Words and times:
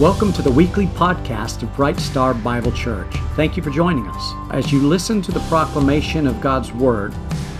Welcome 0.00 0.32
to 0.34 0.42
the 0.42 0.50
weekly 0.52 0.86
podcast 0.86 1.64
of 1.64 1.74
Bright 1.74 1.98
Star 1.98 2.32
Bible 2.32 2.70
Church. 2.70 3.12
Thank 3.34 3.56
you 3.56 3.64
for 3.64 3.70
joining 3.70 4.06
us. 4.06 4.32
As 4.52 4.70
you 4.70 4.80
listen 4.80 5.20
to 5.22 5.32
the 5.32 5.40
proclamation 5.48 6.28
of 6.28 6.40
God's 6.40 6.72
Word, 6.72 7.12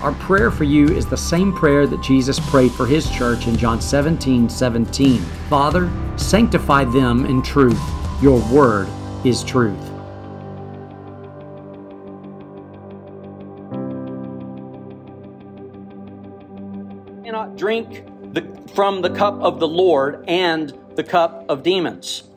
our 0.03 0.13
prayer 0.13 0.53
for 0.53 0.63
you 0.63 0.87
is 0.87 1.05
the 1.05 1.17
same 1.17 1.53
prayer 1.53 1.85
that 1.89 2.01
Jesus 2.01 2.39
prayed 2.39 2.71
for 2.71 2.87
his 2.87 3.11
church 3.11 3.49
in 3.49 3.57
John 3.57 3.81
17 3.81 4.49
17. 4.49 5.19
Father, 5.51 5.91
sanctify 6.17 6.85
them 6.85 7.27
in 7.27 7.43
truth. 7.43 7.83
Your 8.23 8.41
Word 8.53 8.89
is 9.25 9.43
truth. 9.43 9.77
cannot 17.25 17.57
drink 17.57 18.07
the, 18.33 18.43
from 18.77 19.03
the 19.03 19.11
cup 19.11 19.35
of 19.41 19.59
the 19.59 19.67
Lord 19.67 20.25
and 20.29 20.73
the 20.95 21.03
cup 21.03 21.45
of 21.49 21.65
demons. 21.65 22.28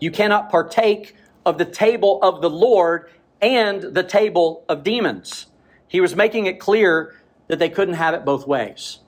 You 0.00 0.10
cannot 0.10 0.50
partake 0.50 1.14
of 1.46 1.58
the 1.58 1.64
table 1.64 2.18
of 2.22 2.40
the 2.40 2.50
Lord 2.50 3.10
and 3.40 3.82
the 3.82 4.02
table 4.02 4.64
of 4.68 4.82
demons. 4.82 5.46
He 5.86 6.00
was 6.00 6.16
making 6.16 6.46
it 6.46 6.58
clear 6.58 7.14
that 7.48 7.58
they 7.58 7.68
couldn't 7.68 7.94
have 7.94 8.14
it 8.14 8.24
both 8.24 8.46
ways. 8.46 9.00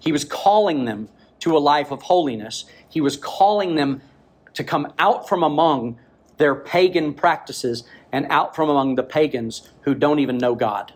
He 0.00 0.12
was 0.12 0.24
calling 0.24 0.84
them 0.84 1.08
to 1.40 1.56
a 1.56 1.58
life 1.58 1.90
of 1.90 2.02
holiness. 2.02 2.64
He 2.88 3.00
was 3.00 3.16
calling 3.16 3.74
them 3.74 4.00
to 4.54 4.64
come 4.64 4.92
out 4.98 5.28
from 5.28 5.42
among 5.42 5.98
their 6.38 6.54
pagan 6.54 7.14
practices 7.14 7.84
and 8.12 8.26
out 8.30 8.54
from 8.54 8.68
among 8.68 8.94
the 8.94 9.02
pagans 9.02 9.70
who 9.82 9.94
don't 9.94 10.18
even 10.18 10.38
know 10.38 10.54
God. 10.54 10.92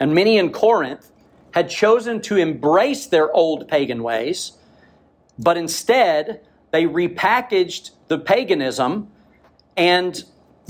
And 0.00 0.14
many 0.14 0.38
in 0.38 0.50
Corinth 0.52 1.10
had 1.52 1.70
chosen 1.70 2.20
to 2.22 2.36
embrace 2.36 3.06
their 3.06 3.32
old 3.32 3.68
pagan 3.68 4.02
ways, 4.02 4.52
but 5.38 5.56
instead 5.56 6.40
they 6.74 6.86
repackaged 6.86 7.90
the 8.08 8.18
paganism 8.18 9.06
and 9.76 10.24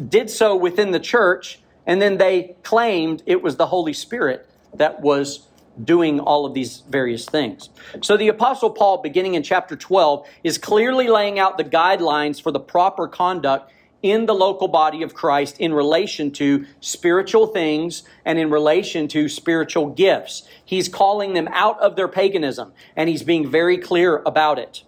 did 0.07 0.29
so 0.29 0.55
within 0.55 0.91
the 0.91 1.01
church, 1.01 1.61
and 1.87 2.03
then 2.03 2.19
they 2.19 2.57
claimed 2.63 3.23
it 3.25 3.43
was 3.43 3.57
the 3.57 3.69
Holy 3.69 3.95
Spirit 3.95 4.47
that 4.75 5.01
was 5.01 5.49
doing 5.83 6.21
all 6.21 6.45
of 6.45 6.53
these 6.53 6.83
various 6.91 7.25
things. 7.25 7.71
So 8.03 8.19
the 8.19 8.29
Apostle 8.29 8.69
Paul, 8.69 8.99
beginning 8.99 9.33
in 9.33 9.43
chapter 9.43 9.77
12, 9.77 10.29
is 10.45 10.59
clearly 10.59 11.09
laying 11.09 11.39
out 11.39 11.57
the 11.57 11.65
guidelines 11.65 12.39
for 12.41 12.53
the 12.53 12.61
proper 12.61 13.09
conduct 13.09 13.73
in 14.03 14.27
the 14.27 14.35
local 14.35 14.69
body 14.69 15.03
of 15.03 15.15
Christ 15.15 15.59
in 15.59 15.73
relation 15.73 16.31
to 16.33 16.67
spiritual 16.81 17.47
things 17.47 18.03
and 18.27 18.39
in 18.39 18.51
relation 18.51 19.09
to 19.09 19.31
spiritual 19.31 19.87
gifts. 19.87 20.47
He's 20.67 20.87
calling 20.87 21.33
them 21.33 21.49
out 21.51 21.81
of 21.81 21.97
their 21.97 22.09
paganism 22.09 22.75
and 22.95 23.09
he's 23.09 23.23
being 23.23 23.51
very 23.51 23.79
clear 23.79 24.23
about 24.27 24.59
it. 24.59 24.83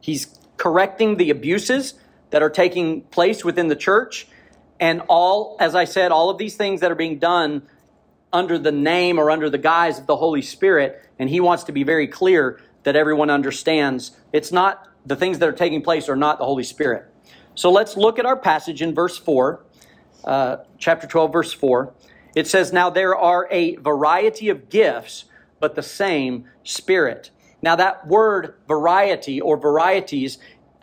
He's 0.00 0.37
correcting 0.58 1.16
the 1.16 1.30
abuses 1.30 1.94
that 2.30 2.42
are 2.42 2.50
taking 2.50 3.00
place 3.02 3.44
within 3.44 3.68
the 3.68 3.76
church 3.76 4.26
and 4.80 5.02
all, 5.08 5.56
as 5.60 5.74
I 5.74 5.84
said, 5.84 6.12
all 6.12 6.30
of 6.30 6.38
these 6.38 6.56
things 6.56 6.80
that 6.80 6.90
are 6.90 6.96
being 6.96 7.18
done 7.18 7.62
under 8.32 8.58
the 8.58 8.72
name 8.72 9.18
or 9.18 9.30
under 9.30 9.50
the 9.50 9.58
guise 9.58 9.98
of 9.98 10.06
the 10.06 10.16
Holy 10.16 10.42
Spirit. 10.42 11.02
And 11.18 11.28
he 11.28 11.40
wants 11.40 11.64
to 11.64 11.72
be 11.72 11.82
very 11.82 12.06
clear 12.06 12.60
that 12.84 12.94
everyone 12.94 13.30
understands 13.30 14.16
it's 14.32 14.52
not 14.52 14.86
the 15.04 15.16
things 15.16 15.38
that 15.38 15.48
are 15.48 15.52
taking 15.52 15.82
place 15.82 16.08
are 16.08 16.16
not 16.16 16.38
the 16.38 16.44
Holy 16.44 16.62
Spirit. 16.62 17.06
So 17.54 17.72
let's 17.72 17.96
look 17.96 18.18
at 18.18 18.26
our 18.26 18.36
passage 18.36 18.82
in 18.82 18.94
verse 18.94 19.18
4, 19.18 19.64
uh, 20.24 20.56
chapter 20.78 21.06
12, 21.06 21.32
verse 21.32 21.52
4. 21.52 21.92
It 22.36 22.46
says, 22.46 22.72
Now 22.72 22.90
there 22.90 23.16
are 23.16 23.48
a 23.50 23.76
variety 23.76 24.48
of 24.48 24.68
gifts, 24.68 25.24
but 25.58 25.74
the 25.74 25.82
same 25.82 26.44
Spirit. 26.62 27.30
Now, 27.62 27.76
that 27.76 28.06
word 28.06 28.54
variety 28.66 29.40
or 29.40 29.56
varieties 29.56 30.38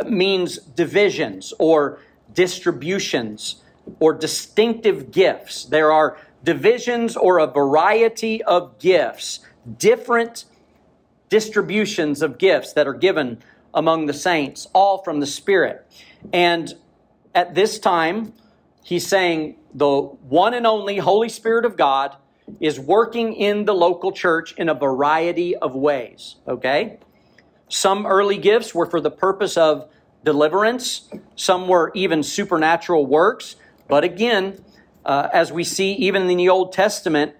means 0.05 0.57
divisions 0.57 1.53
or 1.59 1.99
distributions 2.33 3.63
or 3.99 4.13
distinctive 4.13 5.11
gifts. 5.11 5.65
There 5.65 5.91
are 5.91 6.17
divisions 6.43 7.15
or 7.15 7.39
a 7.39 7.47
variety 7.47 8.43
of 8.43 8.77
gifts, 8.79 9.39
different 9.77 10.45
distributions 11.29 12.21
of 12.21 12.37
gifts 12.37 12.73
that 12.73 12.87
are 12.87 12.93
given 12.93 13.41
among 13.73 14.05
the 14.05 14.13
saints, 14.13 14.67
all 14.73 15.03
from 15.03 15.19
the 15.19 15.25
Spirit. 15.25 15.85
And 16.31 16.73
at 17.33 17.55
this 17.55 17.79
time, 17.79 18.33
he's 18.83 19.05
saying 19.07 19.57
the 19.73 20.01
one 20.01 20.53
and 20.53 20.65
only 20.65 20.97
Holy 20.97 21.29
Spirit 21.29 21.65
of 21.65 21.75
God 21.75 22.15
is 22.59 22.79
working 22.79 23.33
in 23.33 23.65
the 23.65 23.73
local 23.73 24.11
church 24.11 24.53
in 24.57 24.69
a 24.69 24.73
variety 24.73 25.55
of 25.55 25.75
ways, 25.75 26.35
okay? 26.47 26.99
Some 27.67 28.05
early 28.05 28.37
gifts 28.37 28.73
were 28.73 28.85
for 28.85 29.01
the 29.01 29.11
purpose 29.11 29.57
of 29.57 29.89
deliverance, 30.23 31.09
some 31.35 31.67
were 31.67 31.91
even 31.93 32.23
supernatural 32.23 33.05
works. 33.05 33.55
But 33.87 34.03
again, 34.03 34.63
uh, 35.05 35.29
as 35.31 35.51
we 35.51 35.63
see 35.63 35.93
even 35.93 36.29
in 36.29 36.37
the 36.37 36.49
Old 36.49 36.73
Testament, 36.73 37.35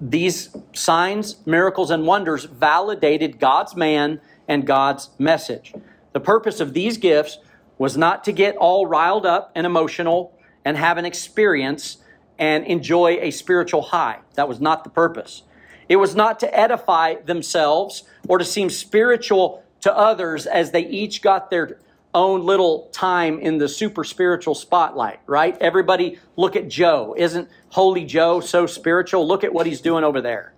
these 0.00 0.54
signs, 0.72 1.36
miracles, 1.46 1.90
and 1.90 2.06
wonders 2.06 2.44
validated 2.44 3.38
God's 3.38 3.74
man 3.74 4.20
and 4.48 4.66
God's 4.66 5.10
message. 5.18 5.72
The 6.12 6.20
purpose 6.20 6.60
of 6.60 6.74
these 6.74 6.98
gifts 6.98 7.38
was 7.78 7.96
not 7.96 8.24
to 8.24 8.32
get 8.32 8.56
all 8.56 8.86
riled 8.86 9.26
up 9.26 9.52
and 9.54 9.66
emotional 9.66 10.36
and 10.64 10.76
have 10.76 10.98
an 10.98 11.04
experience 11.04 11.98
and 12.38 12.64
enjoy 12.64 13.18
a 13.20 13.30
spiritual 13.30 13.82
high. 13.82 14.18
That 14.34 14.48
was 14.48 14.60
not 14.60 14.84
the 14.84 14.90
purpose. 14.90 15.42
It 15.88 15.96
was 15.96 16.14
not 16.14 16.40
to 16.40 16.58
edify 16.58 17.14
themselves 17.14 18.04
or 18.28 18.38
to 18.38 18.44
seem 18.44 18.70
spiritual 18.70 19.62
to 19.82 19.96
others 19.96 20.46
as 20.46 20.72
they 20.72 20.86
each 20.86 21.22
got 21.22 21.50
their 21.50 21.78
own 22.12 22.44
little 22.44 22.88
time 22.92 23.38
in 23.38 23.58
the 23.58 23.68
super 23.68 24.02
spiritual 24.02 24.54
spotlight, 24.54 25.20
right? 25.26 25.56
Everybody 25.60 26.18
look 26.34 26.56
at 26.56 26.68
Joe. 26.68 27.14
Isn't 27.16 27.48
Holy 27.68 28.04
Joe 28.04 28.40
so 28.40 28.66
spiritual? 28.66 29.28
Look 29.28 29.44
at 29.44 29.52
what 29.52 29.66
he's 29.66 29.80
doing 29.80 30.02
over 30.02 30.20
there. 30.20 30.54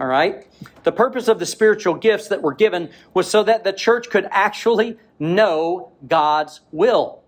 All 0.00 0.06
right? 0.06 0.48
The 0.84 0.90
purpose 0.90 1.28
of 1.28 1.38
the 1.38 1.46
spiritual 1.46 1.94
gifts 1.94 2.28
that 2.28 2.42
were 2.42 2.54
given 2.54 2.90
was 3.14 3.30
so 3.30 3.42
that 3.44 3.62
the 3.62 3.72
church 3.72 4.08
could 4.10 4.26
actually 4.30 4.98
know 5.18 5.92
God's 6.08 6.60
will 6.72 7.22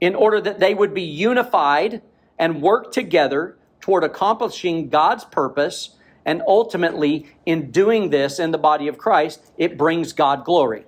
in 0.00 0.14
order 0.14 0.40
that 0.40 0.58
they 0.58 0.74
would 0.74 0.94
be 0.94 1.02
unified 1.02 2.02
and 2.38 2.62
work 2.62 2.92
together 2.92 3.56
toward 3.80 4.04
accomplishing 4.04 4.88
God's 4.88 5.24
purpose. 5.24 5.90
And 6.24 6.42
ultimately, 6.46 7.28
in 7.44 7.70
doing 7.70 8.10
this 8.10 8.38
in 8.38 8.50
the 8.50 8.58
body 8.58 8.88
of 8.88 8.98
Christ, 8.98 9.52
it 9.56 9.78
brings 9.78 10.12
God 10.12 10.44
glory. 10.44 10.84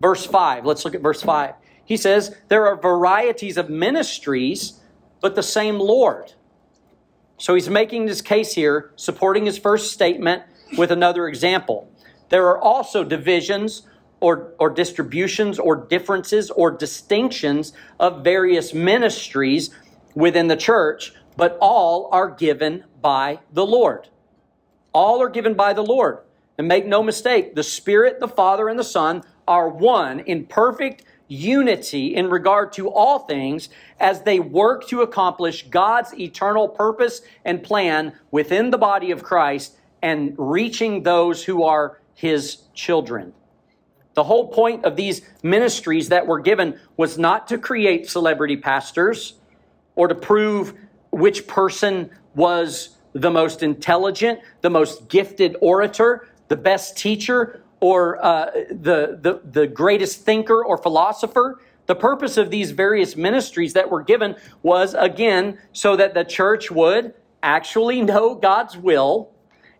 Verse 0.00 0.26
5, 0.26 0.64
let's 0.64 0.84
look 0.84 0.94
at 0.94 1.02
verse 1.02 1.22
5. 1.22 1.54
He 1.84 1.96
says, 1.96 2.36
There 2.48 2.66
are 2.66 2.80
varieties 2.80 3.56
of 3.56 3.68
ministries, 3.68 4.80
but 5.20 5.34
the 5.34 5.42
same 5.42 5.78
Lord. 5.78 6.32
So 7.36 7.54
he's 7.54 7.70
making 7.70 8.06
this 8.06 8.22
case 8.22 8.54
here, 8.54 8.92
supporting 8.96 9.46
his 9.46 9.58
first 9.58 9.92
statement 9.92 10.42
with 10.76 10.90
another 10.90 11.26
example. 11.26 11.90
There 12.28 12.46
are 12.46 12.60
also 12.60 13.02
divisions 13.02 13.82
or, 14.20 14.52
or 14.58 14.70
distributions 14.70 15.58
or 15.58 15.74
differences 15.74 16.50
or 16.50 16.70
distinctions 16.70 17.72
of 17.98 18.22
various 18.22 18.74
ministries 18.74 19.70
within 20.14 20.48
the 20.48 20.56
church, 20.56 21.12
but 21.36 21.56
all 21.60 22.08
are 22.12 22.30
given 22.30 22.84
by 23.00 23.40
the 23.52 23.64
Lord. 23.64 24.08
All 24.92 25.22
are 25.22 25.28
given 25.28 25.54
by 25.54 25.72
the 25.72 25.82
Lord. 25.82 26.18
And 26.58 26.68
make 26.68 26.86
no 26.86 27.02
mistake, 27.02 27.54
the 27.54 27.62
Spirit, 27.62 28.20
the 28.20 28.28
Father, 28.28 28.68
and 28.68 28.78
the 28.78 28.84
Son 28.84 29.22
are 29.48 29.68
one 29.68 30.20
in 30.20 30.44
perfect 30.44 31.04
unity 31.26 32.14
in 32.14 32.28
regard 32.28 32.72
to 32.72 32.90
all 32.90 33.20
things 33.20 33.68
as 33.98 34.22
they 34.22 34.40
work 34.40 34.86
to 34.88 35.00
accomplish 35.00 35.68
God's 35.68 36.12
eternal 36.18 36.68
purpose 36.68 37.22
and 37.44 37.62
plan 37.62 38.12
within 38.30 38.70
the 38.70 38.78
body 38.78 39.10
of 39.12 39.22
Christ 39.22 39.76
and 40.02 40.34
reaching 40.36 41.02
those 41.02 41.44
who 41.44 41.62
are 41.62 42.00
his 42.14 42.62
children. 42.74 43.32
The 44.14 44.24
whole 44.24 44.48
point 44.48 44.84
of 44.84 44.96
these 44.96 45.22
ministries 45.42 46.08
that 46.08 46.26
were 46.26 46.40
given 46.40 46.78
was 46.96 47.16
not 47.16 47.46
to 47.48 47.58
create 47.58 48.10
celebrity 48.10 48.56
pastors 48.56 49.39
or 49.96 50.08
to 50.08 50.14
prove 50.14 50.74
which 51.10 51.46
person 51.46 52.10
was 52.34 52.96
the 53.12 53.30
most 53.30 53.62
intelligent, 53.62 54.40
the 54.60 54.70
most 54.70 55.08
gifted 55.08 55.56
orator, 55.60 56.28
the 56.48 56.56
best 56.56 56.96
teacher, 56.96 57.62
or 57.80 58.24
uh, 58.24 58.50
the, 58.70 59.18
the, 59.20 59.40
the 59.44 59.66
greatest 59.66 60.24
thinker 60.24 60.64
or 60.64 60.78
philosopher. 60.78 61.60
The 61.86 61.94
purpose 61.94 62.36
of 62.36 62.50
these 62.50 62.70
various 62.70 63.16
ministries 63.16 63.72
that 63.72 63.90
were 63.90 64.02
given 64.02 64.36
was, 64.62 64.94
again, 64.94 65.58
so 65.72 65.96
that 65.96 66.14
the 66.14 66.24
church 66.24 66.70
would 66.70 67.14
actually 67.42 68.00
know 68.02 68.34
God's 68.34 68.76
will 68.76 69.32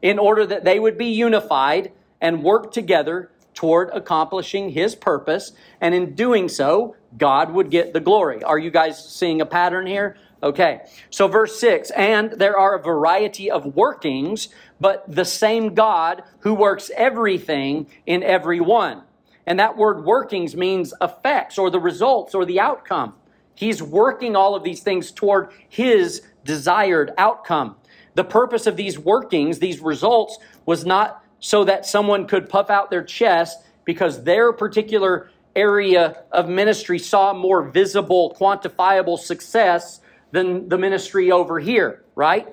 in 0.03 0.19
order 0.19 0.47
that 0.47 0.65
they 0.65 0.81
would 0.81 0.99
be 0.99 1.07
unified 1.07 1.93
and 2.21 2.43
work 2.43 2.73
together 2.73 3.31
toward 3.55 3.91
accomplishing 3.91 4.71
His 4.71 4.95
purpose. 4.95 5.53
And 5.81 5.95
in 5.95 6.15
doing 6.15 6.49
so, 6.49 6.97
God 7.19 7.53
would 7.53 7.71
get 7.71 7.93
the 7.93 8.01
glory. 8.01 8.43
Are 8.43 8.59
you 8.59 8.71
guys 8.71 9.05
seeing 9.09 9.41
a 9.41 9.47
pattern 9.47 9.87
here? 9.87 10.17
Okay. 10.43 10.81
So 11.11 11.29
verse 11.29 11.61
6, 11.61 11.91
and 11.91 12.33
there 12.33 12.57
are 12.57 12.77
a 12.77 12.83
variety 12.83 13.51
of 13.51 13.77
workings, 13.77 14.49
but 14.81 15.05
the 15.07 15.25
same 15.25 15.75
God 15.75 16.23
who 16.41 16.55
works 16.55 16.91
everything 16.97 17.87
in 18.07 18.23
every 18.23 18.61
one. 18.61 19.03
And 19.47 19.59
that 19.59 19.77
word 19.77 20.05
workings 20.05 20.57
means 20.57 20.95
effects 21.01 21.59
or 21.59 21.71
the 21.71 21.81
results 21.81 22.35
or 22.35 22.45
the 22.47 22.61
outcome. 22.61 23.15
He's 23.55 23.83
working 23.83 24.37
all 24.37 24.55
of 24.55 24.63
these 24.63 24.81
things 24.81 25.11
toward 25.11 25.51
his 25.69 26.23
desired 26.45 27.13
outcome. 27.19 27.77
The 28.15 28.25
purpose 28.25 28.67
of 28.67 28.77
these 28.77 28.99
workings, 28.99 29.59
these 29.59 29.81
results, 29.81 30.39
was 30.65 30.87
not 30.87 31.25
so 31.41 31.65
that 31.65 31.85
someone 31.85 32.27
could 32.27 32.49
puff 32.49 32.71
out 32.71 32.91
their 32.91 33.03
chest 33.03 33.63
because 33.85 34.25
their 34.25 34.53
particular 34.53 35.31
area 35.57 36.23
of 36.31 36.49
ministry 36.49 36.99
saw 36.99 37.33
more 37.33 37.63
visible, 37.69 38.37
quantifiable 38.39 39.19
success 39.19 40.01
than 40.33 40.69
the 40.69 40.79
ministry 40.79 41.33
over 41.33 41.59
here, 41.59 42.05
right? 42.15 42.53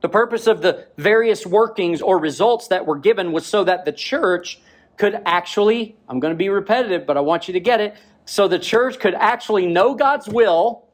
The 0.00 0.08
purpose 0.08 0.46
of 0.46 0.60
the 0.60 0.86
various 0.96 1.46
workings 1.46 2.02
or 2.02 2.18
results 2.18 2.68
that 2.68 2.86
were 2.86 2.98
given 2.98 3.32
was 3.32 3.46
so 3.46 3.64
that 3.64 3.84
the 3.84 3.92
church 3.92 4.60
could 4.96 5.20
actually, 5.24 5.96
I'm 6.08 6.20
going 6.20 6.32
to 6.32 6.36
be 6.36 6.48
repetitive, 6.48 7.06
but 7.06 7.16
I 7.16 7.20
want 7.20 7.48
you 7.48 7.54
to 7.54 7.60
get 7.60 7.80
it, 7.80 7.96
so 8.26 8.48
the 8.48 8.58
church 8.58 8.98
could 8.98 9.14
actually 9.14 9.66
know 9.66 9.94
God's 9.94 10.28
will 10.28 10.86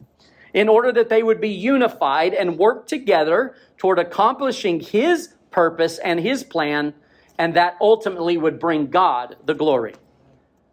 in 0.53 0.69
order 0.69 0.93
that 0.93 1.09
they 1.09 1.23
would 1.23 1.41
be 1.41 1.51
unified 1.51 2.35
and 2.35 2.59
work 2.59 2.87
together 2.87 3.55
toward 3.77 3.99
accomplishing 3.99 4.81
His 4.81 5.35
purpose 5.51 5.99
and 5.99 6.21
His 6.21 6.45
plan, 6.45 6.95
and 7.39 7.55
that 7.55 7.77
ultimately 7.81 8.37
would 8.37 8.59
bring 8.59 8.89
God 8.89 9.37
the 9.45 9.55
glory. 9.55 9.95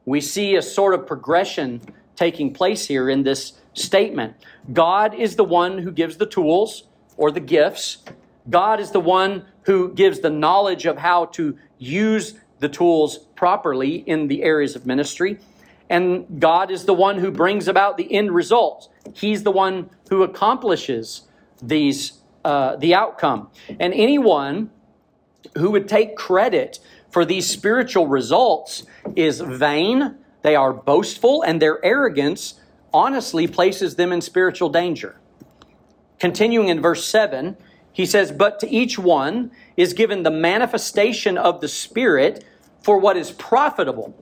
We 0.07 0.21
see 0.21 0.56
a 0.56 0.62
sort 0.62 0.94
of 0.94 1.06
progression 1.06 1.81
taking 2.15 2.54
place 2.54 2.88
here 2.88 3.09
in 3.09 3.24
this 3.24 3.59
statement. 3.74 4.36
God 4.71 5.13
is 5.13 5.36
the 5.36 5.44
one 5.44 5.80
who 5.80 5.92
gives 5.92 6.15
the 6.15 6.25
tools 6.25 6.86
or 7.18 7.30
the 7.30 7.42
gifts. 7.42 7.98
God 8.50 8.80
is 8.80 8.92
the 8.92 9.01
one 9.01 9.45
who 9.63 9.94
gives 9.94 10.21
the 10.21 10.30
knowledge 10.30 10.86
of 10.86 10.98
how 10.98 11.25
to 11.25 11.57
use 11.77 12.36
the 12.59 12.69
tools 12.69 13.18
properly 13.36 13.95
in 13.95 14.30
the 14.30 14.44
areas 14.44 14.77
of 14.77 14.86
ministry. 14.86 15.39
And 15.89 16.39
God 16.39 16.71
is 16.71 16.86
the 16.86 16.94
one 16.94 17.18
who 17.18 17.30
brings 17.30 17.68
about 17.68 17.98
the 17.98 18.09
end 18.13 18.31
results. 18.31 18.88
He's 19.13 19.44
the 19.44 19.51
one 19.51 19.89
who 20.09 20.24
accomplishes 20.24 21.24
these 21.62 22.13
uh, 22.45 22.77
the 22.77 22.95
outcome. 22.95 23.50
And 23.77 23.94
anyone 23.94 24.69
who 25.57 25.71
would 25.71 25.89
take 25.89 26.15
credit 26.15 26.80
for 27.09 27.25
these 27.25 27.50
spiritual 27.50 28.07
results 28.07 28.86
is 29.15 29.39
vain, 29.42 30.18
they 30.42 30.56
are 30.56 30.74
boastful, 30.74 31.42
and 31.42 31.62
their 31.62 31.83
arrogance 31.83 32.56
honestly 32.94 33.48
places 33.48 33.95
them 33.95 34.12
in 34.12 34.21
spiritual 34.21 34.69
danger. 34.69 35.19
Continuing 36.19 36.68
in 36.69 36.81
verse 36.81 37.06
7, 37.06 37.57
he 37.92 38.06
says, 38.06 38.31
But 38.31 38.59
to 38.59 38.69
each 38.69 39.00
one 39.00 39.51
is 39.75 39.94
given 39.94 40.24
the 40.24 40.31
manifestation 40.31 41.38
of 41.38 41.62
the 41.62 41.68
Spirit 41.68 42.44
for 42.81 42.98
what 42.98 43.18
is 43.18 43.31
profitable. 43.31 44.15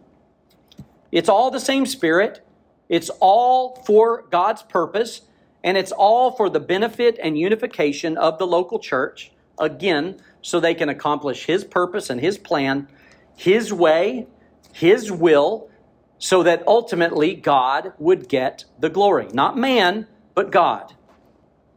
It's 1.11 1.29
all 1.29 1.51
the 1.51 1.59
same 1.59 1.85
Spirit, 1.85 2.45
it's 2.89 3.09
all 3.19 3.83
for 3.85 4.23
God's 4.29 4.63
purpose, 4.63 5.21
and 5.63 5.77
it's 5.77 5.91
all 5.91 6.31
for 6.31 6.49
the 6.49 6.59
benefit 6.59 7.19
and 7.21 7.37
unification 7.37 8.17
of 8.17 8.37
the 8.37 8.47
local 8.47 8.79
church. 8.79 9.31
Again, 9.59 10.21
so 10.45 10.59
they 10.59 10.75
can 10.75 10.89
accomplish 10.89 11.47
His 11.47 11.63
purpose 11.63 12.11
and 12.11 12.21
His 12.21 12.37
plan, 12.37 12.87
His 13.35 13.73
way, 13.73 14.27
His 14.71 15.11
will, 15.11 15.71
so 16.19 16.43
that 16.43 16.61
ultimately 16.67 17.33
God 17.33 17.93
would 17.97 18.29
get 18.29 18.63
the 18.79 18.89
glory. 18.89 19.27
Not 19.33 19.57
man, 19.57 20.05
but 20.35 20.51
God. 20.51 20.93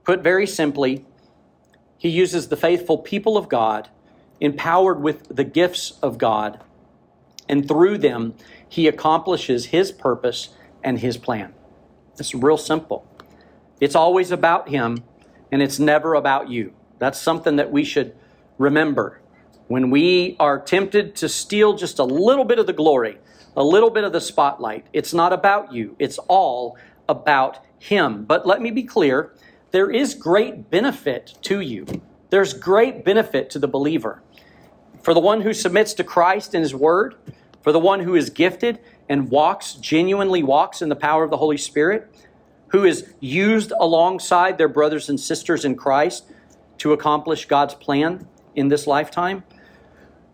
Put 0.04 0.22
very 0.22 0.46
simply, 0.46 1.06
He 1.96 2.10
uses 2.10 2.48
the 2.48 2.58
faithful 2.58 2.98
people 2.98 3.38
of 3.38 3.48
God, 3.48 3.88
empowered 4.38 5.00
with 5.00 5.34
the 5.34 5.44
gifts 5.44 5.92
of 6.02 6.18
God, 6.18 6.62
and 7.48 7.66
through 7.66 7.96
them, 7.96 8.34
He 8.68 8.86
accomplishes 8.86 9.66
His 9.66 9.92
purpose 9.92 10.50
and 10.84 10.98
His 10.98 11.16
plan. 11.16 11.54
It's 12.18 12.34
real 12.34 12.58
simple. 12.58 13.06
It's 13.80 13.94
always 13.94 14.30
about 14.30 14.68
Him, 14.68 15.04
and 15.50 15.62
it's 15.62 15.78
never 15.78 16.12
about 16.12 16.50
you. 16.50 16.74
That's 16.98 17.18
something 17.18 17.56
that 17.56 17.72
we 17.72 17.82
should 17.82 18.14
remember, 18.58 19.20
when 19.68 19.90
we 19.90 20.36
are 20.38 20.60
tempted 20.60 21.14
to 21.16 21.28
steal 21.28 21.74
just 21.74 21.98
a 21.98 22.04
little 22.04 22.44
bit 22.44 22.58
of 22.58 22.66
the 22.66 22.72
glory, 22.72 23.18
a 23.56 23.62
little 23.62 23.90
bit 23.90 24.04
of 24.04 24.12
the 24.12 24.20
spotlight, 24.20 24.86
it's 24.92 25.14
not 25.14 25.32
about 25.32 25.72
you, 25.72 25.96
it's 25.98 26.18
all 26.28 26.76
about 27.08 27.58
Him. 27.78 28.24
But 28.24 28.46
let 28.46 28.60
me 28.60 28.70
be 28.70 28.82
clear 28.82 29.32
there 29.70 29.90
is 29.90 30.14
great 30.14 30.70
benefit 30.70 31.34
to 31.42 31.60
you. 31.60 31.86
There's 32.30 32.54
great 32.54 33.04
benefit 33.04 33.50
to 33.50 33.58
the 33.58 33.68
believer. 33.68 34.22
For 35.02 35.14
the 35.14 35.20
one 35.20 35.42
who 35.42 35.52
submits 35.52 35.94
to 35.94 36.04
Christ 36.04 36.54
and 36.54 36.62
His 36.62 36.74
Word, 36.74 37.14
for 37.62 37.72
the 37.72 37.78
one 37.78 38.00
who 38.00 38.14
is 38.14 38.30
gifted 38.30 38.78
and 39.08 39.30
walks, 39.30 39.74
genuinely 39.74 40.42
walks 40.42 40.82
in 40.82 40.88
the 40.88 40.96
power 40.96 41.24
of 41.24 41.30
the 41.30 41.36
Holy 41.36 41.56
Spirit, 41.56 42.10
who 42.68 42.84
is 42.84 43.12
used 43.20 43.72
alongside 43.78 44.58
their 44.58 44.68
brothers 44.68 45.08
and 45.08 45.18
sisters 45.18 45.64
in 45.64 45.74
Christ 45.74 46.24
to 46.78 46.92
accomplish 46.92 47.46
God's 47.46 47.74
plan, 47.74 48.26
in 48.58 48.68
this 48.68 48.86
lifetime, 48.86 49.44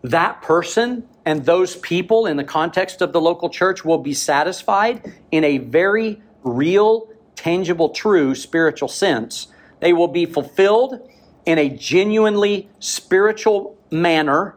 that 0.01 0.41
person 0.41 1.07
and 1.25 1.45
those 1.45 1.75
people 1.75 2.25
in 2.25 2.37
the 2.37 2.43
context 2.43 3.01
of 3.01 3.13
the 3.13 3.21
local 3.21 3.49
church 3.49 3.85
will 3.85 3.97
be 3.97 4.13
satisfied 4.13 5.13
in 5.31 5.43
a 5.43 5.57
very 5.59 6.21
real, 6.43 7.09
tangible, 7.35 7.89
true 7.89 8.35
spiritual 8.35 8.87
sense. 8.87 9.47
They 9.79 9.93
will 9.93 10.07
be 10.07 10.25
fulfilled 10.25 11.09
in 11.45 11.57
a 11.57 11.69
genuinely 11.69 12.69
spiritual 12.79 13.77
manner, 13.91 14.55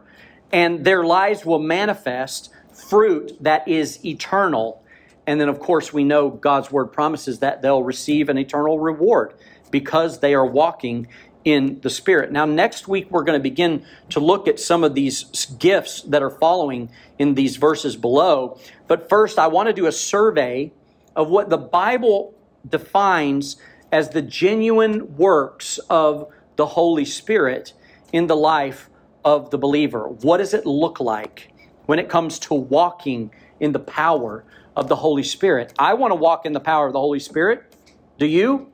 and 0.51 0.83
their 0.85 1.03
lives 1.03 1.45
will 1.45 1.59
manifest 1.59 2.51
fruit 2.71 3.37
that 3.41 3.67
is 3.67 4.03
eternal. 4.03 4.83
And 5.27 5.39
then, 5.39 5.49
of 5.49 5.59
course, 5.59 5.93
we 5.93 6.03
know 6.03 6.29
God's 6.29 6.71
word 6.71 6.87
promises 6.87 7.39
that 7.39 7.61
they'll 7.61 7.83
receive 7.83 8.29
an 8.29 8.37
eternal 8.37 8.79
reward 8.79 9.33
because 9.71 10.19
they 10.19 10.33
are 10.33 10.45
walking 10.45 11.07
in 11.45 11.79
the 11.81 11.89
Spirit. 11.89 12.31
Now, 12.31 12.45
next 12.45 12.87
week, 12.87 13.09
we're 13.09 13.23
going 13.23 13.39
to 13.39 13.43
begin 13.43 13.85
to 14.09 14.19
look 14.19 14.47
at 14.47 14.59
some 14.59 14.83
of 14.83 14.93
these 14.93 15.45
gifts 15.57 16.01
that 16.03 16.21
are 16.21 16.29
following 16.29 16.89
in 17.17 17.35
these 17.35 17.57
verses 17.57 17.95
below. 17.95 18.59
But 18.87 19.09
first, 19.09 19.39
I 19.39 19.47
want 19.47 19.67
to 19.67 19.73
do 19.73 19.85
a 19.85 19.91
survey 19.91 20.71
of 21.15 21.29
what 21.29 21.49
the 21.49 21.57
Bible 21.57 22.33
defines 22.67 23.57
as 23.91 24.09
the 24.09 24.21
genuine 24.21 25.15
works 25.15 25.79
of 25.89 26.31
the 26.55 26.65
Holy 26.65 27.05
Spirit 27.05 27.73
in 28.11 28.27
the 28.27 28.35
life 28.35 28.89
of 29.23 29.49
the 29.49 29.57
believer. 29.57 30.07
What 30.07 30.37
does 30.37 30.53
it 30.53 30.65
look 30.65 30.99
like 30.99 31.51
when 31.85 31.99
it 31.99 32.09
comes 32.09 32.39
to 32.39 32.53
walking 32.53 33.31
in 33.59 33.71
the 33.71 33.79
power 33.79 34.43
of 34.75 34.87
the 34.87 34.95
Holy 34.97 35.23
Spirit? 35.23 35.73
I 35.79 35.93
want 35.93 36.11
to 36.11 36.15
walk 36.15 36.45
in 36.45 36.53
the 36.53 36.59
power 36.59 36.87
of 36.87 36.93
the 36.93 36.99
Holy 36.99 37.19
Spirit. 37.19 37.75
Do 38.17 38.25
you? 38.25 38.71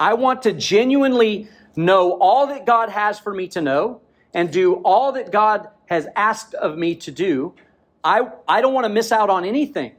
I 0.00 0.14
want 0.14 0.42
to 0.42 0.52
genuinely 0.52 1.48
know 1.76 2.18
all 2.18 2.46
that 2.48 2.66
God 2.66 2.88
has 2.90 3.18
for 3.18 3.34
me 3.34 3.48
to 3.48 3.60
know, 3.60 4.00
and 4.34 4.50
do 4.50 4.74
all 4.84 5.12
that 5.12 5.30
God 5.30 5.68
has 5.86 6.06
asked 6.16 6.54
of 6.54 6.76
me 6.76 6.96
to 6.96 7.12
do, 7.12 7.54
I, 8.02 8.28
I 8.48 8.60
don't 8.60 8.74
want 8.74 8.84
to 8.84 8.92
miss 8.92 9.12
out 9.12 9.30
on 9.30 9.44
anything. 9.44 9.92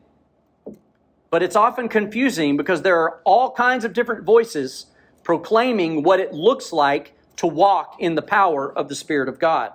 But 1.30 1.42
it's 1.42 1.56
often 1.56 1.90
confusing 1.90 2.58
because 2.58 2.82
there 2.82 3.00
are 3.00 3.22
all 3.24 3.52
kinds 3.52 3.86
of 3.86 3.94
different 3.94 4.26
voices 4.26 4.88
proclaiming 5.24 6.04
what 6.04 6.20
it 6.20 6.34
looks 6.34 6.72
like 6.72 7.14
to 7.38 7.48
walk 7.48 7.96
in 8.00 8.16
the 8.16 8.22
power 8.22 8.72
of 8.72 8.90
the 8.90 8.96
Spirit 8.96 9.28
of 9.28 9.40
God. 9.40 9.74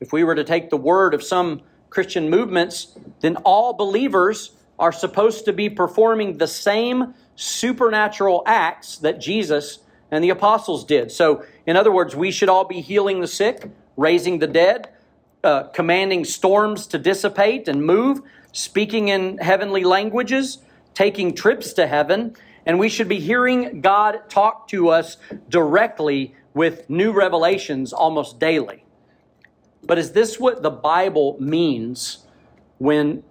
If 0.00 0.12
we 0.12 0.24
were 0.24 0.34
to 0.34 0.44
take 0.44 0.70
the 0.70 0.76
word 0.76 1.14
of 1.14 1.22
some 1.22 1.62
Christian 1.88 2.28
movements, 2.28 2.96
then 3.20 3.36
all 3.36 3.72
believers 3.72 4.52
are 4.78 4.92
supposed 4.92 5.44
to 5.44 5.52
be 5.52 5.70
performing 5.70 6.38
the 6.38 6.48
same 6.48 7.14
supernatural 7.36 8.42
acts 8.46 8.98
that 8.98 9.20
Jesus 9.20 9.78
and 10.12 10.22
the 10.22 10.28
apostles 10.28 10.84
did. 10.84 11.10
So, 11.10 11.44
in 11.66 11.74
other 11.74 11.90
words, 11.90 12.14
we 12.14 12.30
should 12.30 12.50
all 12.50 12.64
be 12.64 12.82
healing 12.82 13.20
the 13.20 13.26
sick, 13.26 13.64
raising 13.96 14.38
the 14.38 14.46
dead, 14.46 14.90
uh, 15.42 15.64
commanding 15.64 16.24
storms 16.24 16.86
to 16.88 16.98
dissipate 16.98 17.66
and 17.66 17.84
move, 17.84 18.20
speaking 18.52 19.08
in 19.08 19.38
heavenly 19.38 19.82
languages, 19.82 20.58
taking 20.94 21.34
trips 21.34 21.72
to 21.72 21.86
heaven, 21.86 22.36
and 22.66 22.78
we 22.78 22.90
should 22.90 23.08
be 23.08 23.18
hearing 23.18 23.80
God 23.80 24.28
talk 24.28 24.68
to 24.68 24.90
us 24.90 25.16
directly 25.48 26.34
with 26.52 26.88
new 26.90 27.10
revelations 27.10 27.94
almost 27.94 28.38
daily. 28.38 28.84
But 29.82 29.98
is 29.98 30.12
this 30.12 30.38
what 30.38 30.62
the 30.62 30.70
Bible 30.70 31.36
means 31.40 32.26
when 32.78 33.24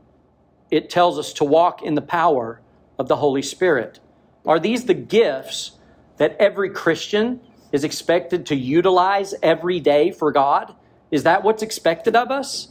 it 0.72 0.90
tells 0.90 1.20
us 1.20 1.32
to 1.34 1.44
walk 1.44 1.84
in 1.84 1.94
the 1.94 2.02
power 2.02 2.60
of 2.98 3.08
the 3.08 3.18
Holy 3.18 3.44
Spirit? 3.44 4.00
Are 4.46 4.60
these 4.60 4.86
the 4.86 4.96
gifts 4.96 5.74
that 6.18 6.36
every 6.40 6.70
Christian 6.70 7.42
is 7.72 7.84
expected 7.84 8.46
to 8.48 8.56
utilize 8.56 9.34
every 9.42 9.80
day 9.80 10.12
for 10.12 10.32
God? 10.32 10.76
Is 11.10 11.24
that 11.24 11.44
what's 11.44 11.64
expected 11.64 12.16
of 12.16 12.32
us? 12.32 12.70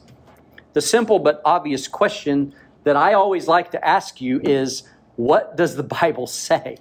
The 0.72 0.80
simple 0.80 1.18
but 1.18 1.40
obvious 1.44 1.88
question 1.88 2.54
that 2.84 2.96
I 2.96 3.14
always 3.14 3.48
like 3.48 3.70
to 3.72 3.84
ask 3.86 4.20
you 4.20 4.40
is 4.42 4.84
what 5.16 5.56
does 5.56 5.76
the 5.76 5.82
Bible 5.82 6.26
say? 6.26 6.78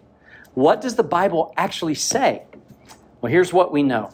What 0.53 0.81
does 0.81 0.95
the 0.95 1.03
Bible 1.03 1.53
actually 1.57 1.95
say? 1.95 2.43
Well, 3.21 3.31
here's 3.31 3.51
what 3.51 3.71
we 3.71 3.83
know 3.83 4.11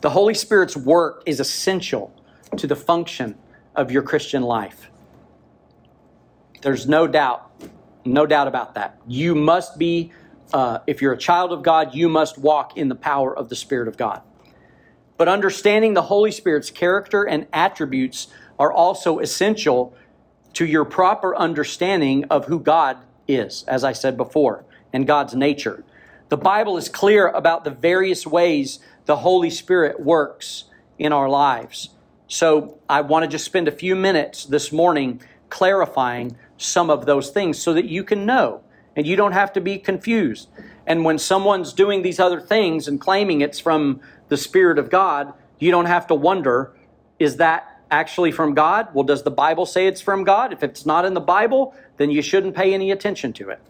the 0.00 0.10
Holy 0.10 0.34
Spirit's 0.34 0.76
work 0.76 1.22
is 1.26 1.40
essential 1.40 2.12
to 2.56 2.66
the 2.66 2.76
function 2.76 3.36
of 3.74 3.90
your 3.90 4.02
Christian 4.02 4.42
life. 4.42 4.90
There's 6.62 6.88
no 6.88 7.06
doubt, 7.06 7.50
no 8.04 8.26
doubt 8.26 8.48
about 8.48 8.74
that. 8.74 9.00
You 9.06 9.34
must 9.34 9.78
be, 9.78 10.12
uh, 10.52 10.78
if 10.86 11.02
you're 11.02 11.12
a 11.12 11.18
child 11.18 11.52
of 11.52 11.62
God, 11.62 11.94
you 11.94 12.08
must 12.08 12.38
walk 12.38 12.76
in 12.76 12.88
the 12.88 12.94
power 12.94 13.36
of 13.36 13.48
the 13.48 13.56
Spirit 13.56 13.88
of 13.88 13.96
God. 13.96 14.22
But 15.16 15.28
understanding 15.28 15.94
the 15.94 16.02
Holy 16.02 16.30
Spirit's 16.30 16.70
character 16.70 17.24
and 17.24 17.46
attributes 17.52 18.28
are 18.58 18.72
also 18.72 19.18
essential 19.18 19.94
to 20.54 20.66
your 20.66 20.84
proper 20.84 21.34
understanding 21.36 22.24
of 22.24 22.46
who 22.46 22.60
God 22.60 22.98
is, 23.28 23.64
as 23.64 23.84
I 23.84 23.92
said 23.92 24.16
before, 24.16 24.64
and 24.92 25.06
God's 25.06 25.34
nature. 25.34 25.84
The 26.28 26.36
Bible 26.36 26.76
is 26.76 26.88
clear 26.88 27.28
about 27.28 27.64
the 27.64 27.70
various 27.70 28.26
ways 28.26 28.80
the 29.04 29.16
Holy 29.16 29.50
Spirit 29.50 30.00
works 30.00 30.64
in 30.98 31.12
our 31.12 31.28
lives. 31.28 31.90
So 32.28 32.78
I 32.88 33.02
want 33.02 33.24
to 33.24 33.28
just 33.28 33.44
spend 33.44 33.68
a 33.68 33.72
few 33.72 33.94
minutes 33.94 34.44
this 34.44 34.72
morning 34.72 35.20
clarifying 35.48 36.36
some 36.56 36.90
of 36.90 37.06
those 37.06 37.30
things 37.30 37.58
so 37.58 37.72
that 37.74 37.84
you 37.84 38.02
can 38.02 38.26
know 38.26 38.62
and 38.96 39.06
you 39.06 39.14
don't 39.14 39.32
have 39.32 39.52
to 39.52 39.60
be 39.60 39.78
confused. 39.78 40.48
And 40.86 41.04
when 41.04 41.18
someone's 41.18 41.72
doing 41.72 42.02
these 42.02 42.18
other 42.18 42.40
things 42.40 42.88
and 42.88 43.00
claiming 43.00 43.42
it's 43.42 43.60
from 43.60 44.00
the 44.28 44.36
Spirit 44.36 44.78
of 44.78 44.90
God, 44.90 45.34
you 45.58 45.70
don't 45.70 45.86
have 45.86 46.06
to 46.08 46.14
wonder, 46.14 46.74
is 47.18 47.36
that 47.36 47.82
actually 47.90 48.32
from 48.32 48.54
God? 48.54 48.88
Well, 48.94 49.04
does 49.04 49.22
the 49.22 49.30
Bible 49.30 49.66
say 49.66 49.86
it's 49.86 50.00
from 50.00 50.24
God? 50.24 50.52
If 50.52 50.62
it's 50.62 50.86
not 50.86 51.04
in 51.04 51.14
the 51.14 51.20
Bible, 51.20 51.74
then 51.98 52.10
you 52.10 52.22
shouldn't 52.22 52.56
pay 52.56 52.74
any 52.74 52.90
attention 52.90 53.32
to 53.34 53.50
it. 53.50 53.60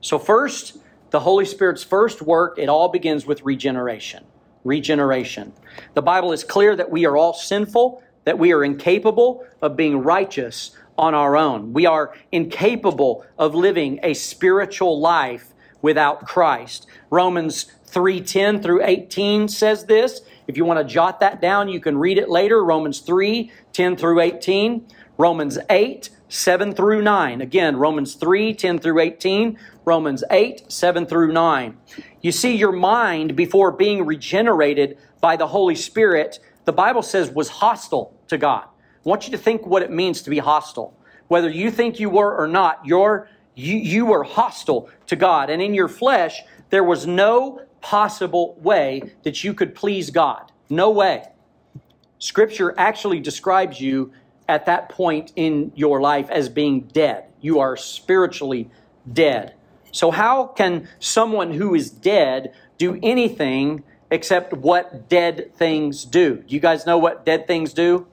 So, 0.00 0.18
first, 0.18 0.78
the 1.10 1.20
Holy 1.20 1.44
Spirit's 1.44 1.84
first 1.84 2.22
work, 2.22 2.58
it 2.58 2.68
all 2.68 2.88
begins 2.88 3.26
with 3.26 3.42
regeneration. 3.42 4.24
Regeneration. 4.64 5.52
The 5.94 6.02
Bible 6.02 6.32
is 6.32 6.44
clear 6.44 6.76
that 6.76 6.90
we 6.90 7.04
are 7.06 7.16
all 7.16 7.34
sinful, 7.34 8.02
that 8.24 8.38
we 8.38 8.52
are 8.52 8.64
incapable 8.64 9.46
of 9.62 9.76
being 9.76 10.02
righteous 10.02 10.76
on 10.96 11.14
our 11.14 11.36
own. 11.36 11.72
We 11.72 11.86
are 11.86 12.14
incapable 12.32 13.24
of 13.38 13.54
living 13.54 14.00
a 14.02 14.14
spiritual 14.14 15.00
life 15.00 15.52
without 15.82 16.26
Christ. 16.26 16.86
Romans 17.10 17.66
3:10 17.86 18.62
through 18.62 18.84
18 18.84 19.48
says 19.48 19.86
this. 19.86 20.22
If 20.46 20.56
you 20.56 20.64
want 20.64 20.78
to 20.78 20.84
jot 20.84 21.20
that 21.20 21.40
down, 21.40 21.68
you 21.68 21.80
can 21.80 21.96
read 21.96 22.18
it 22.18 22.28
later. 22.28 22.64
Romans 22.64 23.00
3, 23.00 23.50
10 23.72 23.96
through 23.96 24.20
18. 24.20 24.84
Romans 25.16 25.58
8, 25.68 26.10
7 26.28 26.72
through 26.72 27.02
9. 27.02 27.40
Again, 27.40 27.76
Romans 27.76 28.14
3, 28.14 28.54
10 28.54 28.78
through 28.78 29.00
18. 29.00 29.58
Romans 29.84 30.24
8, 30.30 30.64
7 30.70 31.06
through 31.06 31.32
9. 31.32 31.76
You 32.20 32.32
see, 32.32 32.56
your 32.56 32.72
mind, 32.72 33.36
before 33.36 33.70
being 33.72 34.06
regenerated 34.06 34.98
by 35.20 35.36
the 35.36 35.48
Holy 35.48 35.74
Spirit, 35.74 36.38
the 36.64 36.72
Bible 36.72 37.02
says 37.02 37.30
was 37.30 37.48
hostile 37.48 38.14
to 38.28 38.38
God. 38.38 38.64
I 39.04 39.08
want 39.08 39.26
you 39.26 39.32
to 39.32 39.38
think 39.38 39.66
what 39.66 39.82
it 39.82 39.90
means 39.90 40.22
to 40.22 40.30
be 40.30 40.38
hostile. 40.38 40.96
Whether 41.28 41.48
you 41.48 41.70
think 41.70 42.00
you 42.00 42.10
were 42.10 42.36
or 42.36 42.46
not, 42.46 42.84
you 42.84 43.26
you 43.54 44.06
were 44.06 44.24
hostile 44.24 44.88
to 45.06 45.16
God. 45.16 45.50
And 45.50 45.62
in 45.62 45.74
your 45.74 45.88
flesh, 45.88 46.42
there 46.70 46.84
was 46.84 47.06
no 47.06 47.62
possible 47.80 48.56
way 48.60 49.02
that 49.22 49.42
you 49.42 49.54
could 49.54 49.74
please 49.74 50.10
God. 50.10 50.52
No 50.68 50.90
way. 50.90 51.24
Scripture 52.18 52.74
actually 52.76 53.20
describes 53.20 53.80
you 53.80 54.12
at 54.48 54.66
that 54.66 54.88
point 54.88 55.32
in 55.36 55.72
your 55.74 56.00
life 56.00 56.28
as 56.30 56.48
being 56.48 56.82
dead. 56.82 57.24
You 57.40 57.60
are 57.60 57.76
spiritually 57.76 58.70
dead. 59.10 59.54
So, 59.92 60.10
how 60.10 60.46
can 60.46 60.88
someone 60.98 61.52
who 61.52 61.74
is 61.74 61.90
dead 61.90 62.52
do 62.78 62.98
anything 63.02 63.82
except 64.10 64.52
what 64.52 65.08
dead 65.08 65.54
things 65.54 66.04
do? 66.04 66.36
do? 66.36 66.44
You 66.48 66.60
guys 66.60 66.86
know 66.86 66.98
what 66.98 67.24
dead 67.24 67.46
things 67.46 67.72
do? 67.72 68.06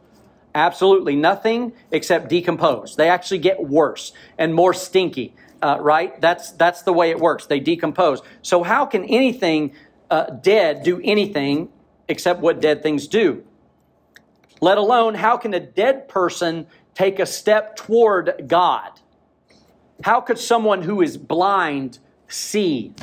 Absolutely 0.57 1.15
nothing 1.15 1.71
except 1.91 2.29
decompose. 2.29 2.95
They 2.95 3.09
actually 3.09 3.37
get 3.37 3.63
worse 3.63 4.11
and 4.37 4.53
more 4.53 4.73
stinky 4.73 5.33
uh, 5.61 5.77
right? 5.79 6.19
That's 6.21 6.51
that's 6.51 6.83
the 6.83 6.93
way 6.93 7.09
it 7.09 7.19
works. 7.19 7.45
They 7.45 7.59
decompose. 7.59 8.21
So 8.41 8.63
how 8.63 8.85
can 8.85 9.03
anything 9.05 9.73
uh, 10.09 10.25
dead 10.25 10.83
do 10.83 11.01
anything 11.03 11.69
except 12.07 12.41
what 12.41 12.61
dead 12.61 12.83
things 12.83 13.07
do? 13.07 13.43
Let 14.61 14.77
alone 14.77 15.15
how 15.15 15.37
can 15.37 15.53
a 15.53 15.59
dead 15.59 16.07
person 16.07 16.67
take 16.95 17.19
a 17.19 17.25
step 17.25 17.75
toward 17.75 18.45
God? 18.47 18.99
How 20.03 20.21
could 20.21 20.39
someone 20.39 20.83
who 20.83 21.01
is 21.01 21.17
blind 21.17 21.99
see? 22.27 22.93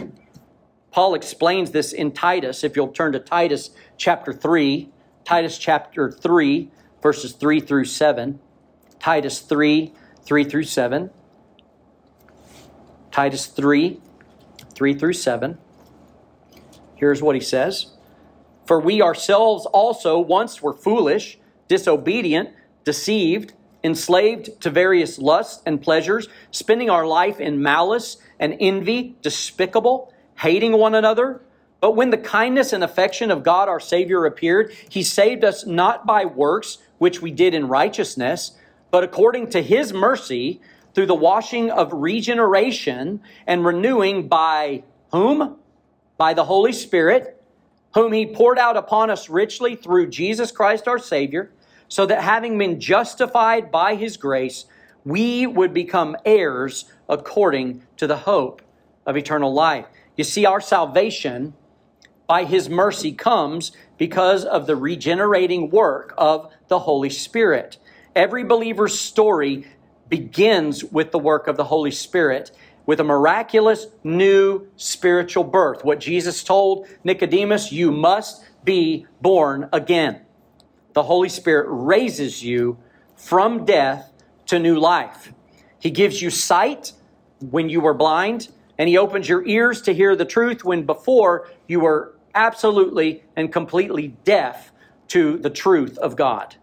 Paul 0.93 1.15
explains 1.15 1.73
this 1.73 1.93
in 1.93 2.13
Titus. 2.13 2.63
If 2.63 2.77
you'll 2.77 2.89
turn 2.89 3.13
to 3.13 3.19
Titus 3.19 3.71
chapter 3.97 4.33
3, 4.33 4.89
Titus 5.25 5.59
chapter 5.59 6.09
3, 6.09 6.71
verses 7.05 7.33
3 7.33 7.61
through 7.61 7.85
7. 7.85 8.41
Titus 8.99 9.41
3, 9.41 9.93
3 10.25 10.45
through 10.45 10.65
7. 10.65 11.11
Titus 13.13 13.47
3 13.47 14.01
3 14.75 14.95
through 14.95 15.13
7. 15.13 15.59
Here's 16.97 17.23
what 17.23 17.37
he 17.37 17.41
says 17.43 17.93
For 18.67 18.81
we 18.81 19.03
ourselves 19.03 19.67
also 19.67 20.19
once 20.19 20.63
were 20.63 20.73
foolish, 20.73 21.39
disobedient, 21.69 22.49
deceived, 22.85 23.53
enslaved 23.85 24.59
to 24.63 24.71
various 24.71 25.19
lusts 25.19 25.63
and 25.67 25.83
pleasures, 25.83 26.29
spending 26.51 26.89
our 26.89 27.07
life 27.07 27.39
in 27.39 27.63
malice 27.63 28.17
and 28.41 28.57
envy, 28.59 29.15
despicable, 29.21 30.11
hating 30.39 30.73
one 30.73 30.95
another. 30.95 31.43
But 31.85 31.97
when 31.97 32.09
the 32.09 32.17
kindness 32.17 32.73
and 32.73 32.83
affection 32.83 33.31
of 33.31 33.43
God 33.43 33.69
our 33.69 33.79
Savior 33.79 34.25
appeared, 34.25 34.75
he 34.89 35.03
saved 35.03 35.45
us 35.45 35.67
not 35.67 36.07
by 36.07 36.25
works 36.25 36.79
which 36.97 37.21
we 37.21 37.31
did 37.31 37.53
in 37.53 37.69
righteousness, 37.69 38.53
but 38.91 39.05
according 39.05 39.51
to 39.51 39.61
his 39.61 39.93
mercy 39.93 40.63
through 40.95 41.05
the 41.05 41.15
washing 41.15 41.71
of 41.71 41.93
regeneration 41.93 43.21
and 43.47 43.67
renewing 43.67 44.29
by 44.29 44.83
whom? 45.13 45.59
By 46.17 46.33
the 46.33 46.45
Holy 46.45 46.73
Spirit, 46.73 47.43
whom 47.93 48.15
He 48.15 48.33
poured 48.33 48.59
out 48.59 48.79
upon 48.79 49.11
us 49.11 49.29
richly 49.29 49.77
through 49.77 50.09
Jesus 50.09 50.51
Christ 50.51 50.89
our 50.89 50.99
Savior, 50.99 51.51
so 51.89 52.07
that 52.07 52.23
having 52.23 52.57
been 52.57 52.81
justified 52.81 53.71
by 53.71 53.95
His 53.95 54.17
grace, 54.17 54.65
we 55.05 55.47
would 55.47 55.75
become 55.75 56.17
heirs 56.25 56.87
according 57.11 57.83
to 57.99 58.07
the 58.07 58.17
hope 58.17 58.63
of 59.05 59.19
eternal 59.19 59.53
life. 59.53 59.85
You 60.17 60.25
see, 60.25 60.47
our 60.47 60.63
salvation 60.63 61.53
by 62.27 62.45
His 62.45 62.69
mercy 62.69 63.13
comes 63.13 63.73
because 63.99 64.45
of 64.45 64.67
the 64.67 64.77
regenerating 64.77 65.71
work 65.71 66.15
of 66.17 66.53
the 66.69 66.81
Holy 66.81 67.11
Spirit. 67.11 67.79
Every 68.15 68.45
believer's 68.45 68.99
story 68.99 69.67
begins 70.09 70.85
with 70.85 71.11
the 71.11 71.19
work 71.19 71.49
of 71.49 71.57
the 71.57 71.65
Holy 71.65 71.91
Spirit 71.91 72.51
with 72.87 73.01
a 73.01 73.05
miraculous 73.05 73.87
new 74.03 74.67
spiritual 74.77 75.45
birth. 75.45 75.85
What 75.85 76.01
Jesus 76.01 76.43
told 76.43 76.87
Nicodemus, 77.03 77.73
you 77.73 77.91
must 77.91 78.45
be 78.63 79.07
born 79.21 79.69
again. 79.73 80.21
The 80.93 81.03
Holy 81.03 81.29
Spirit 81.29 81.67
raises 81.69 82.43
you 82.43 82.79
from 83.17 83.65
death 83.65 84.13
to 84.47 84.59
new 84.59 84.79
life. 84.79 85.33
He 85.79 85.91
gives 85.91 86.21
you 86.21 86.31
sight 86.31 86.93
when 87.51 87.69
you 87.69 87.81
were 87.81 87.95
blind, 87.95 88.49
and 88.79 88.89
He 88.89 88.99
opens 88.99 89.29
your 89.29 89.47
ears 89.47 89.83
to 89.83 89.95
hear 89.95 90.15
the 90.15 90.25
truth 90.25 90.65
when 90.65 90.85
before 90.85 91.51
you 91.67 91.81
were 91.81 92.14
absolutely 92.35 93.23
and 93.37 93.53
completely 93.53 94.09
deaf 94.25 94.73
to 95.09 95.39
the 95.39 95.51
truth 95.51 95.99
of 95.99 96.17
God. 96.17 96.57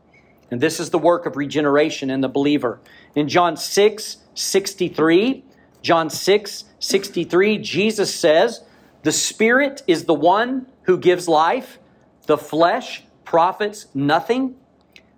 And 0.50 0.60
this 0.60 0.80
is 0.80 0.90
the 0.90 0.98
work 0.98 1.26
of 1.26 1.38
regeneration 1.38 2.10
in 2.10 2.22
the 2.22 2.28
believer. 2.28 2.80
In 3.16 3.30
John 3.30 3.56
6 3.56 4.18
63, 4.34 5.44
John 5.82 6.10
6 6.10 6.64
63, 6.80 7.58
Jesus 7.60 8.14
says, 8.14 8.64
The 9.04 9.12
Spirit 9.12 9.82
is 9.88 10.06
the 10.06 10.14
one 10.14 10.68
who 10.84 10.98
gives 10.98 11.28
life, 11.28 11.80
the 12.26 12.38
flesh 12.38 13.04
profits 13.24 13.88
nothing. 13.94 14.56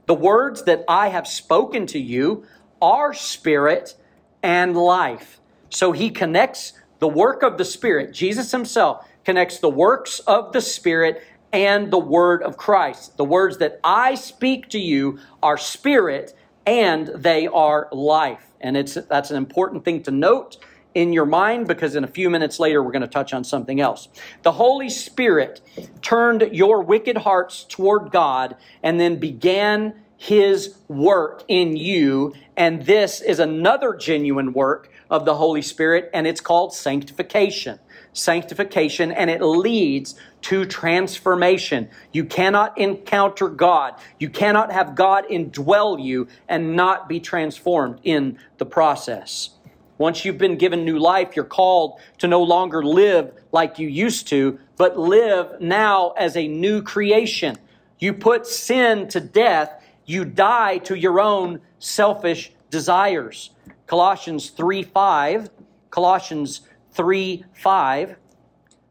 The 0.05 0.13
words 0.13 0.63
that 0.63 0.83
I 0.88 1.07
have 1.07 1.27
spoken 1.27 1.88
to 1.88 2.00
you 2.00 2.45
are 2.81 3.13
spirit 3.13 3.95
and 4.43 4.75
life. 4.75 5.39
So 5.69 5.93
he 5.93 6.10
connects 6.10 6.74
the 7.00 7.07
work 7.07 7.41
of 7.41 7.57
the 7.57 7.65
Spirit, 7.65 8.13
Jesus 8.13 8.51
himself 8.51 9.07
connects 9.25 9.60
the 9.60 9.70
works 9.70 10.20
of 10.20 10.53
the 10.53 10.62
Spirit 10.62 11.24
and 11.53 11.92
the 11.92 12.00
word 12.00 12.42
of 12.42 12.58
Christ. 12.58 13.15
The 13.15 13.24
words 13.24 13.60
that 13.60 13.80
I 13.84 14.15
speak 14.15 14.70
to 14.70 14.80
you 14.80 15.20
are 15.42 15.58
spirit 15.58 16.36
and 16.65 17.08
they 17.08 17.48
are 17.48 17.88
life. 17.92 18.44
And 18.60 18.75
it's 18.75 18.96
that's 18.96 19.30
an 19.30 19.38
important 19.38 19.86
thing 19.86 20.01
to 20.03 20.12
note 20.12 20.58
in 20.96 21.13
your 21.13 21.25
mind 21.25 21.68
because 21.68 21.96
in 21.96 22.03
a 22.03 22.08
few 22.08 22.30
minutes 22.30 22.60
later 22.60 22.82
we're 22.82 22.92
going 22.92 23.01
to 23.01 23.08
touch 23.08 23.34
on 23.34 23.44
something 23.44 23.80
else. 23.80 24.10
The 24.42 24.53
Holy 24.53 24.89
Spirit 24.89 25.62
turned 26.01 26.42
your 26.51 26.82
wicked 26.82 27.18
hearts 27.18 27.65
toward 27.65 28.12
God 28.12 28.56
and 28.82 29.00
then 29.00 29.18
began 29.18 29.94
his 30.18 30.75
work 30.88 31.44
in 31.48 31.75
you 31.75 32.34
and 32.56 32.86
this 32.86 33.22
is 33.22 33.39
another 33.39 33.94
genuine 33.94 34.53
work 34.53 34.89
of 35.10 35.25
the 35.25 35.36
Holy 35.36 35.62
Spirit 35.62 36.10
and 36.13 36.25
it's 36.25 36.42
called 36.42 36.74
sanctification. 36.74 37.80
Sanctification 38.13 39.12
and 39.12 39.29
it 39.29 39.41
leads 39.41 40.15
to 40.43 40.65
transformation. 40.65 41.89
You 42.12 42.25
cannot 42.25 42.77
encounter 42.77 43.50
God. 43.50 43.96
You 44.20 44.29
cannot 44.29 44.72
have 44.72 44.96
God 44.96 45.25
indwell 45.29 46.03
you 46.03 46.27
and 46.48 46.75
not 46.75 47.10
be 47.10 47.20
transformed 47.20 48.00
in 48.03 48.38
the 48.58 48.65
process. 48.65 49.51
Once 49.98 50.25
you've 50.25 50.38
been 50.38 50.58
given 50.58 50.86
new 50.86 51.00
life, 51.00 51.36
you're 51.36 51.46
called 51.46 52.00
to 52.17 52.27
no 52.27 52.41
longer 52.41 52.84
live 52.84 53.32
like 53.51 53.79
you 53.79 53.88
used 53.88 54.27
to, 54.27 54.60
but 54.75 54.98
live 54.98 55.62
now 55.62 56.12
as 56.12 56.36
a 56.36 56.48
new 56.48 56.82
creation. 56.82 57.58
You 58.00 58.13
put 58.13 58.48
sin 58.48 59.08
to 59.10 59.20
death, 59.20 59.82
you 60.05 60.25
die 60.25 60.79
to 60.79 60.96
your 60.96 61.20
own 61.20 61.62
selfish 61.79 62.51
desires. 62.70 63.51
Colossians 63.88 64.50
3 64.50 64.84
5, 64.84 65.50
Colossians 65.91 66.62
3 66.93 67.45
5 67.53 68.15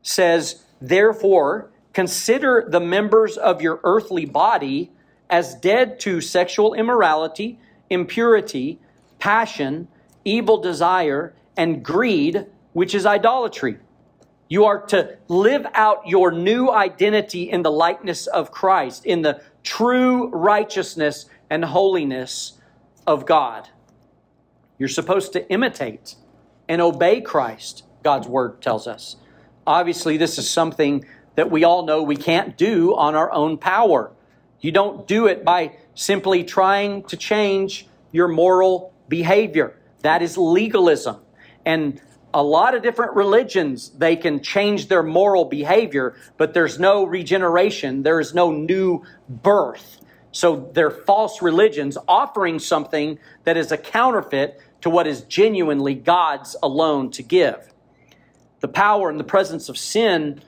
says, 0.02 0.64
Therefore, 0.80 1.71
consider 1.92 2.66
the 2.68 2.80
members 2.80 3.37
of 3.37 3.62
your 3.62 3.80
earthly 3.85 4.25
body 4.25 4.90
as 5.30 5.54
dead 5.54 5.99
to 6.00 6.21
sexual 6.21 6.75
immorality, 6.75 7.59
impurity, 7.88 8.78
passion, 9.18 9.88
evil 10.25 10.59
desire, 10.59 11.35
and 11.56 11.85
greed, 11.85 12.47
which 12.73 12.94
is 12.94 13.06
idolatry. 13.06 13.78
You 14.49 14.66
are 14.66 14.82
to 14.88 15.16
live 15.28 15.66
out 15.73 16.06
your 16.06 16.30
new 16.30 16.71
identity 16.71 17.50
in 17.50 17.62
the 17.62 17.71
likeness 17.71 18.26
of 18.26 18.50
Christ, 18.50 19.06
in 19.06 19.23
the 19.23 19.40
true 19.62 20.28
righteousness 20.28 21.26
and 21.49 21.64
holiness 21.64 22.59
of 23.06 23.25
God. 23.25 23.68
You're 24.78 24.88
supposed 24.88 25.32
to 25.35 25.49
imitate 25.50 26.16
and 26.68 26.82
obey 26.82 27.21
Christ, 27.21 27.85
God's 28.02 28.28
word 28.28 28.61
tells 28.61 28.87
us. 28.87 29.16
Obviously, 29.66 30.16
this 30.16 30.38
is 30.38 30.49
something 30.49 31.04
that 31.35 31.50
we 31.50 31.64
all 31.64 31.87
know 31.87 32.02
we 32.02 32.16
can't 32.16 32.56
do 32.56 32.94
on 32.97 33.14
our 33.14 33.32
own 33.32 33.59
power. 33.59 34.12
You 34.61 34.73
don't 34.73 35.06
do 35.06 35.26
it 35.26 35.44
by 35.44 35.76
simply 35.94 36.44
trying 36.44 37.04
to 37.04 37.16
change 37.16 37.87
your 38.12 38.28
moral 38.28 38.92
behavior. 39.09 39.76
That 40.02 40.23
is 40.23 40.37
legalism. 40.37 41.16
And 41.64 42.00
a 42.35 42.42
lot 42.42 42.75
of 42.75 42.82
different 42.82 43.14
religions, 43.14 43.90
they 43.90 44.16
can 44.16 44.42
change 44.42 44.88
their 44.88 45.02
moral 45.02 45.44
behavior, 45.44 46.16
but 46.37 46.54
there's 46.54 46.78
no 46.78 47.04
regeneration. 47.04 48.02
There 48.02 48.21
is 48.21 48.35
no 48.35 48.50
new 48.50 49.02
birth. 49.28 49.99
So 50.32 50.71
they're 50.73 50.90
false 50.90 51.42
religions 51.42 51.99
offering 52.09 52.59
something 52.59 53.18
that 53.44 53.56
is 53.56 53.71
a 53.71 53.76
counterfeit 53.76 54.61
to 54.80 54.90
what 54.90 55.06
is 55.06 55.23
genuinely 55.23 55.94
God's 55.94 56.56
alone 56.62 57.11
to 57.12 57.23
give. 57.23 57.72
The 58.62 58.69
power 58.69 59.11
and 59.11 59.19
the 59.19 59.25
presence 59.25 59.69
of 59.69 59.76
sin, 59.76 60.40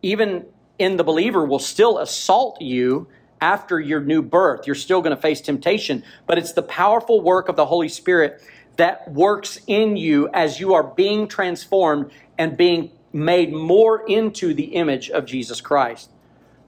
even 0.00 0.46
in 0.78 0.96
the 0.96 1.04
believer, 1.04 1.44
will 1.44 1.58
still 1.58 1.98
assault 1.98 2.62
you 2.62 3.06
after 3.38 3.78
your 3.78 4.00
new 4.00 4.22
birth. 4.22 4.66
You're 4.66 4.74
still 4.74 5.02
going 5.02 5.14
to 5.14 5.20
face 5.20 5.42
temptation, 5.42 6.02
but 6.26 6.38
it's 6.38 6.54
the 6.54 6.62
powerful 6.62 7.20
work 7.20 7.50
of 7.50 7.56
the 7.56 7.66
Holy 7.66 7.90
Spirit 7.90 8.42
that 8.76 9.12
works 9.12 9.60
in 9.66 9.98
you 9.98 10.30
as 10.32 10.58
you 10.58 10.72
are 10.72 10.82
being 10.82 11.28
transformed 11.28 12.10
and 12.38 12.56
being 12.56 12.92
made 13.12 13.52
more 13.52 14.06
into 14.06 14.54
the 14.54 14.74
image 14.76 15.10
of 15.10 15.26
Jesus 15.26 15.60
Christ. 15.60 16.10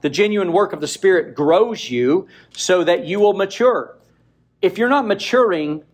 The 0.01 0.11
genuine 0.11 0.51
work 0.51 0.73
of 0.73 0.79
the 0.79 0.87
Spirit 0.87 1.33
grows 1.33 1.89
you 1.89 2.27
so 2.55 2.83
that 2.83 3.05
you 3.05 3.19
will 3.19 3.33
mature. 3.33 3.97
If 4.61 4.77
you're 4.77 4.89
not 4.89 5.07
maturing, 5.07 5.85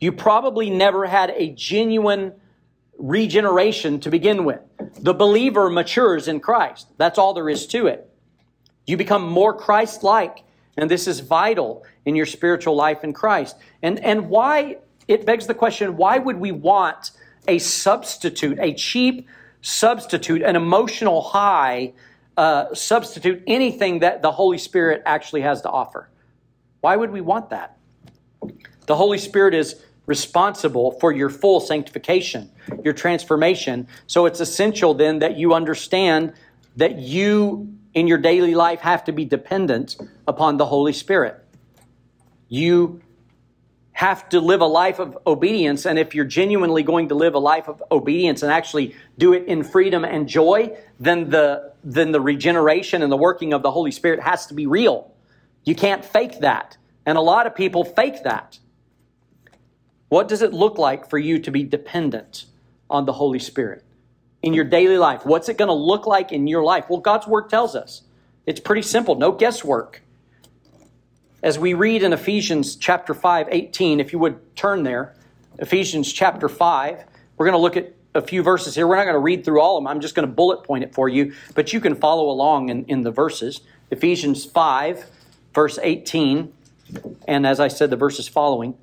you 0.00 0.10
probably 0.10 0.68
never 0.68 1.06
had 1.06 1.30
a 1.30 1.50
genuine 1.50 2.32
regeneration 2.98 4.00
to 4.00 4.10
begin 4.10 4.44
with. 4.44 4.60
The 4.98 5.14
believer 5.14 5.70
matures 5.70 6.28
in 6.28 6.40
Christ. 6.40 6.88
That's 6.98 7.18
all 7.18 7.32
there 7.32 7.48
is 7.48 7.66
to 7.68 7.86
it. 7.86 8.10
You 8.86 8.96
become 8.96 9.28
more 9.28 9.54
Christ 9.54 10.02
like, 10.02 10.42
and 10.76 10.90
this 10.90 11.06
is 11.06 11.20
vital 11.20 11.84
in 12.04 12.16
your 12.16 12.26
spiritual 12.26 12.74
life 12.74 13.04
in 13.04 13.12
Christ. 13.12 13.56
And, 13.82 14.02
and 14.04 14.28
why 14.28 14.78
it 15.06 15.24
begs 15.24 15.46
the 15.46 15.54
question 15.54 15.96
why 15.96 16.18
would 16.18 16.36
we 16.36 16.52
want 16.52 17.12
a 17.46 17.58
substitute, 17.58 18.58
a 18.60 18.74
cheap 18.74 19.26
substitute, 19.62 20.42
an 20.42 20.56
emotional 20.56 21.22
high 21.22 21.92
uh, 22.36 22.74
substitute, 22.74 23.42
anything 23.46 24.00
that 24.00 24.22
the 24.22 24.30
Holy 24.30 24.58
Spirit 24.58 25.02
actually 25.06 25.40
has 25.40 25.62
to 25.62 25.70
offer? 25.70 26.08
Why 26.80 26.96
would 26.96 27.10
we 27.10 27.20
want 27.20 27.50
that? 27.50 27.76
The 28.86 28.96
Holy 28.96 29.18
Spirit 29.18 29.54
is 29.54 29.82
responsible 30.08 30.92
for 30.92 31.12
your 31.12 31.28
full 31.28 31.60
sanctification, 31.60 32.50
your 32.82 32.94
transformation. 32.94 33.86
So 34.06 34.24
it's 34.24 34.40
essential 34.40 34.94
then 34.94 35.18
that 35.20 35.36
you 35.36 35.52
understand 35.52 36.32
that 36.76 36.98
you 36.98 37.74
in 37.92 38.08
your 38.08 38.18
daily 38.18 38.54
life 38.54 38.80
have 38.80 39.04
to 39.04 39.12
be 39.12 39.26
dependent 39.26 39.96
upon 40.26 40.56
the 40.56 40.64
Holy 40.64 40.94
Spirit. 40.94 41.44
You 42.48 43.02
have 43.92 44.28
to 44.30 44.40
live 44.40 44.62
a 44.62 44.66
life 44.66 44.98
of 44.98 45.18
obedience. 45.26 45.84
And 45.84 45.98
if 45.98 46.14
you're 46.14 46.24
genuinely 46.24 46.82
going 46.82 47.08
to 47.08 47.14
live 47.14 47.34
a 47.34 47.38
life 47.38 47.68
of 47.68 47.82
obedience 47.90 48.42
and 48.42 48.50
actually 48.50 48.94
do 49.18 49.34
it 49.34 49.44
in 49.46 49.62
freedom 49.62 50.04
and 50.04 50.28
joy, 50.28 50.74
then 50.98 51.28
the, 51.28 51.72
then 51.84 52.12
the 52.12 52.20
regeneration 52.20 53.02
and 53.02 53.12
the 53.12 53.16
working 53.16 53.52
of 53.52 53.62
the 53.62 53.70
Holy 53.70 53.90
Spirit 53.90 54.20
has 54.20 54.46
to 54.46 54.54
be 54.54 54.66
real. 54.66 55.12
You 55.64 55.74
can't 55.74 56.04
fake 56.04 56.38
that. 56.40 56.78
And 57.04 57.18
a 57.18 57.20
lot 57.20 57.46
of 57.46 57.54
people 57.54 57.84
fake 57.84 58.22
that. 58.22 58.58
What 60.08 60.28
does 60.28 60.42
it 60.42 60.52
look 60.52 60.78
like 60.78 61.10
for 61.10 61.18
you 61.18 61.38
to 61.40 61.50
be 61.50 61.64
dependent 61.64 62.46
on 62.88 63.04
the 63.04 63.12
Holy 63.12 63.38
Spirit 63.38 63.84
in 64.42 64.54
your 64.54 64.64
daily 64.64 64.98
life? 64.98 65.26
What's 65.26 65.48
it 65.48 65.58
going 65.58 65.68
to 65.68 65.74
look 65.74 66.06
like 66.06 66.32
in 66.32 66.46
your 66.46 66.62
life? 66.62 66.86
Well, 66.88 67.00
God's 67.00 67.26
Word 67.26 67.50
tells 67.50 67.76
us. 67.76 68.02
It's 68.46 68.60
pretty 68.60 68.82
simple, 68.82 69.14
no 69.16 69.32
guesswork. 69.32 70.02
As 71.42 71.58
we 71.58 71.74
read 71.74 72.02
in 72.02 72.12
Ephesians 72.12 72.76
chapter 72.76 73.14
5, 73.14 73.48
18, 73.50 74.00
if 74.00 74.12
you 74.12 74.18
would 74.18 74.56
turn 74.56 74.82
there, 74.82 75.14
Ephesians 75.58 76.12
chapter 76.12 76.48
5, 76.48 77.04
we're 77.36 77.46
going 77.46 77.52
to 77.52 77.60
look 77.60 77.76
at 77.76 77.94
a 78.14 78.22
few 78.22 78.42
verses 78.42 78.74
here. 78.74 78.86
We're 78.86 78.96
not 78.96 79.04
going 79.04 79.14
to 79.14 79.20
read 79.20 79.44
through 79.44 79.60
all 79.60 79.76
of 79.76 79.82
them. 79.82 79.88
I'm 79.88 80.00
just 80.00 80.14
going 80.14 80.26
to 80.26 80.32
bullet 80.32 80.64
point 80.64 80.82
it 80.82 80.94
for 80.94 81.08
you, 81.08 81.34
but 81.54 81.72
you 81.72 81.80
can 81.80 81.94
follow 81.94 82.30
along 82.30 82.70
in, 82.70 82.84
in 82.86 83.02
the 83.02 83.10
verses. 83.10 83.60
Ephesians 83.90 84.44
5, 84.44 85.04
verse 85.54 85.78
18, 85.80 86.52
and 87.28 87.46
as 87.46 87.60
I 87.60 87.68
said, 87.68 87.90
the 87.90 87.96
verses 87.96 88.26
following. 88.28 88.74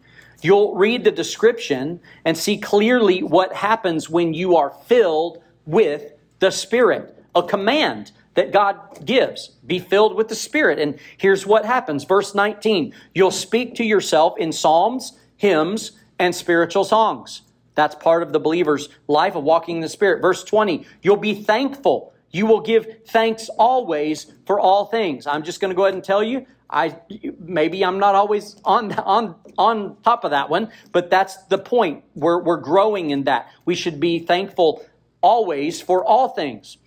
You'll 0.45 0.75
read 0.75 1.03
the 1.03 1.11
description 1.11 1.99
and 2.23 2.37
see 2.37 2.59
clearly 2.59 3.23
what 3.23 3.51
happens 3.51 4.11
when 4.11 4.35
you 4.35 4.57
are 4.57 4.69
filled 4.85 5.41
with 5.65 6.11
the 6.37 6.51
Spirit. 6.51 7.17
A 7.33 7.41
command 7.41 8.11
that 8.35 8.51
God 8.51 9.03
gives. 9.03 9.47
Be 9.65 9.79
filled 9.79 10.15
with 10.15 10.27
the 10.27 10.35
Spirit. 10.35 10.77
And 10.77 10.99
here's 11.17 11.47
what 11.47 11.65
happens. 11.65 12.03
Verse 12.03 12.35
19 12.35 12.93
You'll 13.15 13.31
speak 13.31 13.73
to 13.77 13.83
yourself 13.83 14.37
in 14.37 14.51
psalms, 14.51 15.13
hymns, 15.35 15.93
and 16.19 16.35
spiritual 16.35 16.83
songs. 16.83 17.41
That's 17.73 17.95
part 17.95 18.21
of 18.21 18.31
the 18.31 18.39
believer's 18.39 18.89
life 19.07 19.33
of 19.33 19.43
walking 19.43 19.77
in 19.77 19.81
the 19.81 19.89
Spirit. 19.89 20.21
Verse 20.21 20.43
20 20.43 20.85
You'll 21.01 21.17
be 21.17 21.41
thankful. 21.41 22.13
You 22.29 22.45
will 22.45 22.61
give 22.61 22.85
thanks 23.07 23.49
always 23.57 24.31
for 24.45 24.59
all 24.59 24.85
things. 24.85 25.25
I'm 25.25 25.41
just 25.41 25.59
going 25.59 25.71
to 25.71 25.75
go 25.75 25.85
ahead 25.85 25.95
and 25.95 26.03
tell 26.03 26.21
you. 26.21 26.45
I 26.69 26.97
maybe 27.39 27.85
I'm 27.85 27.99
not 27.99 28.15
always 28.15 28.57
on 28.65 28.91
on 28.93 29.35
on 29.57 29.97
top 30.03 30.23
of 30.23 30.31
that 30.31 30.49
one, 30.49 30.71
but 30.91 31.09
that's 31.09 31.37
the 31.45 31.57
point. 31.57 32.03
We're 32.15 32.41
we're 32.41 32.57
growing 32.57 33.11
in 33.11 33.23
that. 33.25 33.51
We 33.65 33.75
should 33.75 33.99
be 33.99 34.19
thankful 34.19 34.85
always 35.21 35.81
for 35.81 36.03
all 36.03 36.29
things. 36.29 36.77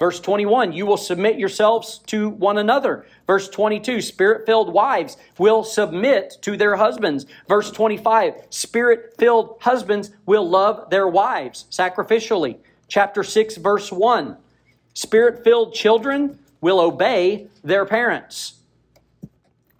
Verse 0.00 0.18
21, 0.18 0.72
you 0.72 0.86
will 0.86 0.96
submit 0.96 1.38
yourselves 1.38 1.98
to 2.06 2.30
one 2.30 2.56
another. 2.56 3.06
Verse 3.26 3.50
22, 3.50 4.00
spirit 4.00 4.46
filled 4.46 4.72
wives 4.72 5.18
will 5.36 5.62
submit 5.62 6.38
to 6.40 6.56
their 6.56 6.74
husbands. 6.76 7.26
Verse 7.46 7.70
25, 7.70 8.46
spirit 8.48 9.14
filled 9.18 9.58
husbands 9.60 10.10
will 10.24 10.48
love 10.48 10.88
their 10.88 11.06
wives 11.06 11.66
sacrificially. 11.70 12.56
Chapter 12.88 13.22
6, 13.22 13.58
verse 13.58 13.92
1, 13.92 14.38
spirit 14.94 15.44
filled 15.44 15.74
children 15.74 16.38
will 16.62 16.80
obey 16.80 17.48
their 17.62 17.84
parents. 17.84 18.54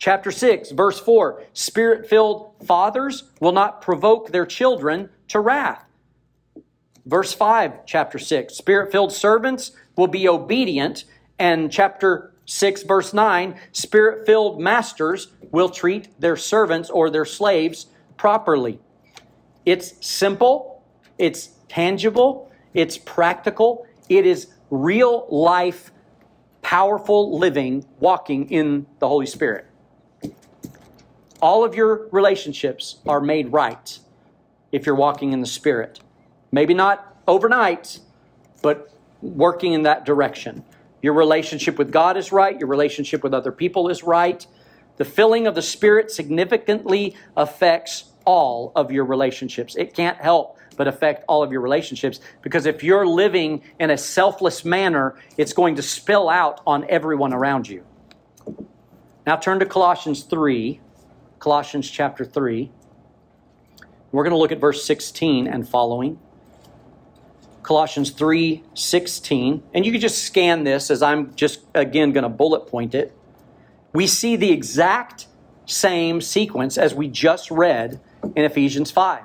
Chapter 0.01 0.31
6, 0.33 0.71
verse 0.71 0.99
4, 0.99 1.45
spirit 1.53 2.09
filled 2.09 2.55
fathers 2.65 3.25
will 3.39 3.53
not 3.53 3.83
provoke 3.83 4.33
their 4.33 4.47
children 4.47 5.11
to 5.29 5.39
wrath. 5.41 5.85
Verse 7.05 7.35
5, 7.35 7.85
chapter 7.85 8.19
6, 8.19 8.55
spirit 8.55 8.91
filled 8.91 9.13
servants 9.13 9.73
will 9.97 10.07
be 10.07 10.27
obedient. 10.27 11.05
And 11.39 11.71
chapter 11.71 12.33
6, 12.47 12.85
verse 12.85 13.13
9 13.13 13.61
spirit 13.73 14.25
filled 14.25 14.59
masters 14.59 15.29
will 15.51 15.69
treat 15.69 16.19
their 16.19 16.37
servants 16.37 16.89
or 16.89 17.11
their 17.11 17.27
slaves 17.27 17.87
properly. 18.17 18.81
It's 19.67 19.95
simple, 20.01 20.83
it's 21.19 21.51
tangible, 21.69 22.51
it's 22.73 22.97
practical, 22.97 23.87
it 24.09 24.25
is 24.25 24.47
real 24.71 25.27
life, 25.31 25.93
powerful 26.63 27.39
living, 27.39 27.85
walking 27.99 28.51
in 28.51 28.87
the 28.99 29.07
Holy 29.07 29.27
Spirit. 29.27 29.67
All 31.43 31.65
of 31.65 31.75
your 31.75 32.09
relationships 32.11 32.97
are 33.07 33.21
made 33.21 33.53
right 33.53 33.99
if 34.73 34.87
you're 34.87 34.95
walking 34.95 35.33
in 35.33 35.41
the 35.41 35.47
Spirit. 35.47 36.01
Maybe 36.53 36.75
not 36.75 37.17
overnight, 37.27 38.01
but 38.63 38.93
working 39.23 39.73
in 39.73 39.83
that 39.83 40.05
direction. 40.05 40.65
Your 41.03 41.15
relationship 41.15 41.79
with 41.79 41.93
God 41.93 42.17
is 42.17 42.31
right, 42.33 42.59
your 42.59 42.69
relationship 42.69 43.23
with 43.23 43.33
other 43.33 43.53
people 43.53 43.89
is 43.89 44.03
right. 44.03 44.47
The 44.97 45.05
filling 45.05 45.47
of 45.47 45.55
the 45.55 45.63
Spirit 45.63 46.11
significantly 46.11 47.17
affects 47.37 48.05
all 48.27 48.73
of 48.77 48.91
your 48.91 49.05
relationships. 49.05 49.77
It 49.77 49.95
can't 49.95 50.19
help 50.19 50.59
but 50.77 50.87
affect 50.89 51.25
all 51.27 51.43
of 51.43 51.53
your 51.53 51.61
relationships 51.61 52.21
because 52.43 52.67
if 52.67 52.83
you're 52.83 53.07
living 53.07 53.63
in 53.79 53.91
a 53.91 53.99
selfless 53.99 54.65
manner, 54.65 55.15
it's 55.37 55.53
going 55.53 55.77
to 55.77 55.83
spill 55.83 56.29
out 56.29 56.61
on 56.67 56.85
everyone 56.89 57.33
around 57.33 57.69
you. 57.69 57.85
Now 59.27 59.37
turn 59.37 59.59
to 59.61 59.67
Colossians 59.67 60.23
3, 60.25 60.81
Colossians 61.41 61.91
chapter 61.91 62.23
3. 62.23 62.71
We're 64.13 64.23
going 64.23 64.33
to 64.33 64.39
look 64.39 64.53
at 64.53 64.61
verse 64.61 64.85
16 64.85 65.47
and 65.47 65.67
following. 65.67 66.19
Colossians 67.63 68.11
3 68.11 68.63
16. 68.75 69.63
And 69.73 69.87
you 69.87 69.91
can 69.91 70.01
just 70.03 70.23
scan 70.25 70.65
this 70.65 70.91
as 70.91 71.03
I'm 71.03 71.35
just 71.35 71.61
again 71.75 72.13
going 72.13 72.25
to 72.25 72.29
bullet 72.29 72.67
point 72.67 72.95
it. 72.95 73.17
We 73.95 74.07
see 74.07 74.37
the 74.37 74.53
exact 74.53 75.29
same 75.65 76.21
sequence 76.21 76.77
as 76.77 76.95
we 76.95 77.09
just 77.09 77.51
read 77.51 78.01
in 78.37 78.45
Ephesians 78.45 78.91
5, 78.91 79.23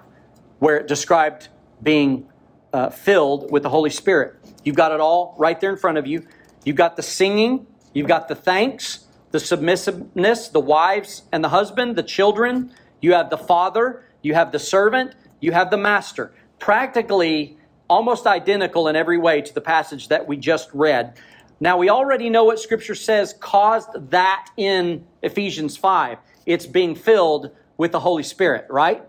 where 0.60 0.78
it 0.78 0.88
described 0.88 1.50
being 1.84 2.30
uh, 2.72 2.90
filled 2.90 3.52
with 3.52 3.64
the 3.64 3.70
Holy 3.70 3.90
Spirit. 3.90 4.36
You've 4.64 4.76
got 4.78 4.94
it 4.94 5.02
all 5.02 5.36
right 5.38 5.60
there 5.60 5.72
in 5.72 5.78
front 5.78 5.98
of 5.98 6.08
you. 6.08 6.26
You've 6.64 6.78
got 6.78 6.96
the 6.96 7.04
singing, 7.04 7.68
you've 7.94 8.08
got 8.08 8.28
the 8.30 8.36
thanks, 8.36 9.05
the 9.36 9.40
submissiveness, 9.42 10.48
the 10.48 10.62
wives 10.62 11.24
and 11.34 11.44
the 11.44 11.50
husband, 11.50 11.98
the 11.98 12.04
children. 12.04 12.72
You 13.02 13.16
have 13.16 13.30
the 13.30 13.38
father, 13.38 14.06
you 14.22 14.34
have 14.34 14.54
the 14.54 14.60
servant, 14.60 15.14
you 15.42 15.52
have 15.52 15.72
the 15.72 15.78
master. 15.78 16.34
Practically 16.58 17.58
almost 17.90 18.28
identical 18.28 18.88
in 18.88 18.96
every 18.96 19.18
way 19.18 19.42
to 19.42 19.54
the 19.54 19.60
passage 19.60 20.08
that 20.08 20.26
we 20.26 20.38
just 20.38 20.70
read. 20.74 21.18
Now, 21.60 21.78
we 21.78 21.90
already 21.90 22.30
know 22.30 22.46
what 22.46 22.62
Scripture 22.62 22.96
says 22.96 23.36
caused 23.42 23.90
that 24.12 24.48
in 24.56 25.06
Ephesians 25.22 25.76
5. 25.76 26.18
It's 26.46 26.66
being 26.66 26.96
filled 26.96 27.52
with 27.76 27.92
the 27.92 28.00
Holy 28.00 28.24
Spirit, 28.24 28.66
right? 28.70 29.04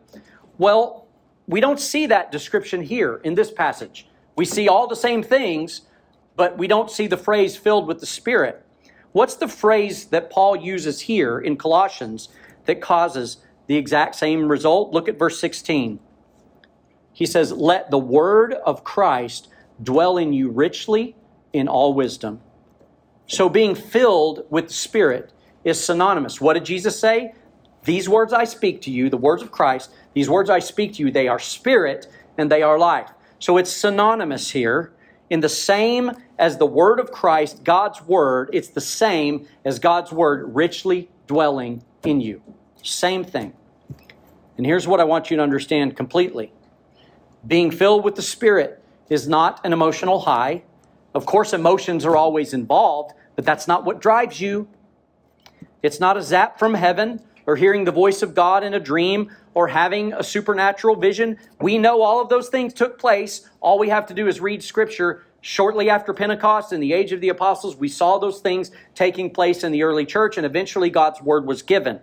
Well, 0.58 1.06
we 1.46 1.60
don't 1.60 1.78
see 1.78 2.06
that 2.06 2.32
description 2.32 2.82
here 2.82 3.20
in 3.22 3.36
this 3.36 3.52
passage. 3.52 4.08
We 4.34 4.44
see 4.44 4.66
all 4.66 4.88
the 4.88 4.96
same 4.96 5.22
things, 5.22 5.82
but 6.34 6.58
we 6.58 6.66
don't 6.66 6.90
see 6.90 7.06
the 7.06 7.16
phrase 7.16 7.56
filled 7.56 7.86
with 7.86 8.00
the 8.00 8.06
Spirit. 8.06 8.65
What's 9.16 9.36
the 9.36 9.48
phrase 9.48 10.08
that 10.08 10.28
Paul 10.28 10.56
uses 10.56 11.00
here 11.00 11.38
in 11.38 11.56
Colossians 11.56 12.28
that 12.66 12.82
causes 12.82 13.38
the 13.66 13.76
exact 13.76 14.14
same 14.14 14.46
result? 14.46 14.92
Look 14.92 15.08
at 15.08 15.18
verse 15.18 15.40
16. 15.40 16.00
He 17.14 17.24
says, 17.24 17.50
Let 17.50 17.90
the 17.90 17.98
word 17.98 18.52
of 18.52 18.84
Christ 18.84 19.48
dwell 19.82 20.18
in 20.18 20.34
you 20.34 20.50
richly 20.50 21.16
in 21.54 21.66
all 21.66 21.94
wisdom. 21.94 22.42
So 23.26 23.48
being 23.48 23.74
filled 23.74 24.44
with 24.50 24.66
the 24.66 24.74
Spirit 24.74 25.32
is 25.64 25.82
synonymous. 25.82 26.38
What 26.38 26.52
did 26.52 26.66
Jesus 26.66 27.00
say? 27.00 27.32
These 27.84 28.10
words 28.10 28.34
I 28.34 28.44
speak 28.44 28.82
to 28.82 28.90
you, 28.90 29.08
the 29.08 29.16
words 29.16 29.40
of 29.40 29.50
Christ, 29.50 29.92
these 30.12 30.28
words 30.28 30.50
I 30.50 30.58
speak 30.58 30.92
to 30.96 31.02
you, 31.02 31.10
they 31.10 31.26
are 31.26 31.38
spirit 31.38 32.06
and 32.36 32.52
they 32.52 32.60
are 32.60 32.78
life. 32.78 33.08
So 33.38 33.56
it's 33.56 33.72
synonymous 33.72 34.50
here. 34.50 34.92
In 35.30 35.40
the 35.40 35.48
same 35.48 36.12
as 36.38 36.58
the 36.58 36.66
word 36.66 37.00
of 37.00 37.10
Christ, 37.10 37.64
God's 37.64 38.02
word, 38.02 38.50
it's 38.52 38.68
the 38.68 38.80
same 38.80 39.46
as 39.64 39.78
God's 39.78 40.12
word 40.12 40.54
richly 40.54 41.08
dwelling 41.26 41.82
in 42.04 42.20
you. 42.20 42.42
Same 42.82 43.24
thing. 43.24 43.52
And 44.56 44.64
here's 44.64 44.86
what 44.86 45.00
I 45.00 45.04
want 45.04 45.30
you 45.30 45.36
to 45.36 45.42
understand 45.42 45.96
completely 45.96 46.52
being 47.46 47.70
filled 47.70 48.04
with 48.04 48.16
the 48.16 48.22
Spirit 48.22 48.82
is 49.08 49.28
not 49.28 49.60
an 49.64 49.72
emotional 49.72 50.20
high. 50.20 50.62
Of 51.14 51.26
course, 51.26 51.52
emotions 51.52 52.04
are 52.04 52.16
always 52.16 52.52
involved, 52.52 53.14
but 53.36 53.44
that's 53.44 53.68
not 53.68 53.84
what 53.84 54.00
drives 54.00 54.40
you. 54.40 54.68
It's 55.82 56.00
not 56.00 56.16
a 56.16 56.22
zap 56.22 56.58
from 56.58 56.74
heaven 56.74 57.20
or 57.46 57.54
hearing 57.54 57.84
the 57.84 57.92
voice 57.92 58.22
of 58.22 58.34
God 58.34 58.64
in 58.64 58.74
a 58.74 58.80
dream 58.80 59.30
or 59.54 59.68
having 59.68 60.12
a 60.12 60.24
supernatural 60.24 60.96
vision. 60.96 61.38
We 61.60 61.78
know 61.78 62.02
all 62.02 62.20
of 62.20 62.28
those 62.28 62.48
things 62.48 62.74
took 62.74 62.98
place. 62.98 63.48
All 63.60 63.78
we 63.78 63.88
have 63.88 64.06
to 64.06 64.14
do 64.14 64.26
is 64.26 64.40
read 64.40 64.62
scripture. 64.62 65.24
Shortly 65.46 65.88
after 65.88 66.12
Pentecost, 66.12 66.72
in 66.72 66.80
the 66.80 66.92
age 66.92 67.12
of 67.12 67.20
the 67.20 67.28
apostles, 67.28 67.76
we 67.76 67.88
saw 67.88 68.18
those 68.18 68.40
things 68.40 68.72
taking 68.96 69.30
place 69.30 69.62
in 69.62 69.70
the 69.70 69.84
early 69.84 70.04
church, 70.04 70.36
and 70.36 70.44
eventually 70.44 70.90
God's 70.90 71.22
word 71.22 71.46
was 71.46 71.62
given. 71.62 72.00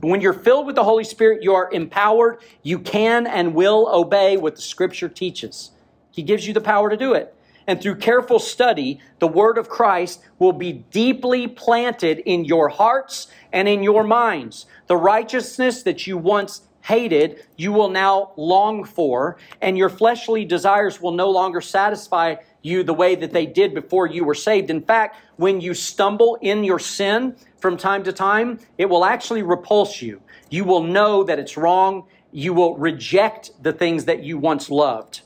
When 0.00 0.20
you're 0.20 0.32
filled 0.32 0.66
with 0.66 0.74
the 0.74 0.82
Holy 0.82 1.04
Spirit, 1.04 1.44
you 1.44 1.54
are 1.54 1.70
empowered. 1.70 2.38
You 2.64 2.80
can 2.80 3.28
and 3.28 3.54
will 3.54 3.88
obey 3.92 4.36
what 4.36 4.56
the 4.56 4.62
scripture 4.62 5.08
teaches. 5.08 5.70
He 6.10 6.24
gives 6.24 6.44
you 6.44 6.52
the 6.52 6.60
power 6.60 6.90
to 6.90 6.96
do 6.96 7.14
it 7.14 7.32
and 7.70 7.80
through 7.80 7.94
careful 7.94 8.40
study, 8.40 8.98
the 9.20 9.28
word 9.28 9.56
of 9.56 9.68
Christ 9.68 10.20
will 10.40 10.52
be 10.52 10.72
deeply 10.72 11.46
planted 11.46 12.18
in 12.18 12.44
your 12.44 12.68
hearts 12.68 13.28
and 13.52 13.68
in 13.68 13.84
your 13.84 14.02
minds. 14.02 14.66
The 14.88 14.96
righteousness 14.96 15.84
that 15.84 16.04
you 16.04 16.18
once 16.18 16.62
hated, 16.82 17.44
you 17.56 17.72
will 17.72 17.90
now 17.90 18.32
long 18.36 18.84
for, 18.84 19.36
and 19.60 19.76
your 19.76 19.88
fleshly 19.88 20.44
desires 20.44 21.00
will 21.00 21.12
no 21.12 21.30
longer 21.30 21.60
satisfy 21.60 22.36
you 22.62 22.82
the 22.82 22.94
way 22.94 23.14
that 23.14 23.32
they 23.32 23.46
did 23.46 23.74
before 23.74 24.06
you 24.06 24.24
were 24.24 24.34
saved. 24.34 24.70
In 24.70 24.82
fact, 24.82 25.16
when 25.36 25.60
you 25.60 25.74
stumble 25.74 26.36
in 26.40 26.64
your 26.64 26.78
sin 26.78 27.36
from 27.58 27.76
time 27.76 28.04
to 28.04 28.12
time, 28.12 28.58
it 28.78 28.86
will 28.86 29.04
actually 29.04 29.42
repulse 29.42 30.02
you. 30.02 30.20
You 30.50 30.64
will 30.64 30.82
know 30.82 31.24
that 31.24 31.38
it's 31.38 31.56
wrong. 31.56 32.06
You 32.32 32.52
will 32.52 32.76
reject 32.76 33.50
the 33.62 33.72
things 33.72 34.04
that 34.06 34.22
you 34.22 34.38
once 34.38 34.70
loved. 34.70 35.22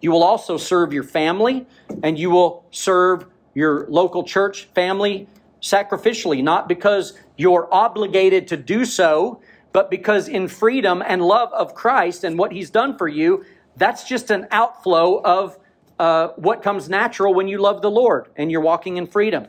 You 0.00 0.10
will 0.10 0.22
also 0.22 0.58
serve 0.58 0.92
your 0.92 1.02
family 1.02 1.66
and 2.02 2.18
you 2.18 2.30
will 2.30 2.66
serve 2.70 3.26
your 3.54 3.86
local 3.88 4.24
church 4.24 4.64
family 4.74 5.28
sacrificially, 5.62 6.42
not 6.42 6.68
because 6.68 7.14
you're 7.38 7.72
obligated 7.72 8.48
to 8.48 8.56
do 8.56 8.84
so, 8.84 9.40
but 9.74 9.90
because 9.90 10.28
in 10.28 10.48
freedom 10.48 11.02
and 11.06 11.20
love 11.20 11.52
of 11.52 11.74
Christ 11.74 12.24
and 12.24 12.38
what 12.38 12.52
He's 12.52 12.70
done 12.70 12.96
for 12.96 13.08
you, 13.08 13.44
that's 13.76 14.04
just 14.08 14.30
an 14.30 14.46
outflow 14.50 15.20
of 15.22 15.58
uh, 15.98 16.28
what 16.36 16.62
comes 16.62 16.88
natural 16.88 17.34
when 17.34 17.48
you 17.48 17.58
love 17.58 17.82
the 17.82 17.90
Lord 17.90 18.28
and 18.36 18.50
you're 18.50 18.62
walking 18.62 18.96
in 18.96 19.06
freedom. 19.06 19.48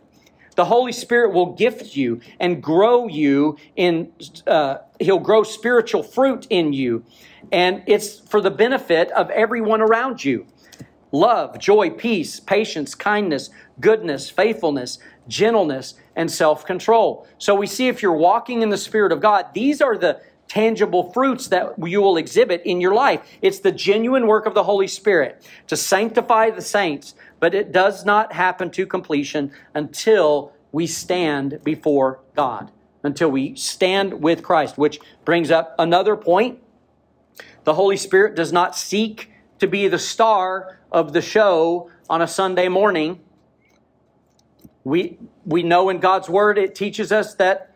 The 0.55 0.65
Holy 0.65 0.91
Spirit 0.91 1.33
will 1.33 1.53
gift 1.53 1.95
you 1.95 2.21
and 2.39 2.61
grow 2.61 3.07
you 3.07 3.57
in, 3.75 4.11
uh, 4.47 4.79
He'll 4.99 5.19
grow 5.19 5.43
spiritual 5.43 6.01
fruit 6.03 6.47
in 6.49 6.73
you 6.73 7.05
and 7.51 7.83
it's 7.85 8.19
for 8.19 8.41
the 8.41 8.51
benefit 8.51 9.11
of 9.11 9.29
everyone 9.29 9.81
around 9.81 10.23
you. 10.23 10.47
Love, 11.11 11.59
joy, 11.59 11.89
peace, 11.91 12.39
patience, 12.39 12.95
kindness, 12.95 13.49
goodness, 13.79 14.29
faithfulness, 14.29 14.99
gentleness, 15.27 15.95
and 16.15 16.31
self 16.31 16.65
control. 16.65 17.27
So 17.37 17.55
we 17.55 17.67
see 17.67 17.87
if 17.87 18.01
you're 18.01 18.13
walking 18.13 18.61
in 18.61 18.69
the 18.69 18.77
Spirit 18.77 19.11
of 19.11 19.21
God, 19.21 19.47
these 19.53 19.81
are 19.81 19.97
the 19.97 20.21
tangible 20.47 21.11
fruits 21.11 21.47
that 21.47 21.73
you 21.83 22.01
will 22.01 22.17
exhibit 22.17 22.61
in 22.65 22.79
your 22.79 22.93
life. 22.93 23.21
It's 23.41 23.59
the 23.59 23.71
genuine 23.71 24.27
work 24.27 24.45
of 24.45 24.53
the 24.53 24.63
Holy 24.63 24.87
Spirit 24.87 25.43
to 25.67 25.75
sanctify 25.75 26.51
the 26.51 26.61
saints, 26.61 27.15
but 27.39 27.55
it 27.55 27.71
does 27.71 28.05
not 28.05 28.31
happen 28.31 28.69
to 28.71 28.85
completion 28.85 29.51
until 29.73 30.53
we 30.71 30.85
stand 30.85 31.59
before 31.63 32.19
God, 32.35 32.71
until 33.03 33.31
we 33.31 33.55
stand 33.55 34.21
with 34.21 34.43
Christ, 34.43 34.77
which 34.77 34.99
brings 35.23 35.49
up 35.49 35.73
another 35.79 36.15
point 36.15 36.59
the 37.65 37.73
Holy 37.73 37.97
Spirit 37.97 38.35
does 38.35 38.53
not 38.53 38.75
seek 38.77 39.31
to 39.59 39.67
be 39.67 39.87
the 39.87 39.99
star 39.99 40.79
of 40.91 41.13
the 41.13 41.21
show 41.21 41.89
on 42.09 42.21
a 42.21 42.27
Sunday 42.27 42.67
morning. 42.67 43.19
We, 44.85 45.17
we 45.45 45.63
know 45.63 45.89
in 45.89 45.99
God's 45.99 46.29
Word 46.29 46.57
it 46.57 46.75
teaches 46.75 47.11
us 47.11 47.33
that 47.35 47.75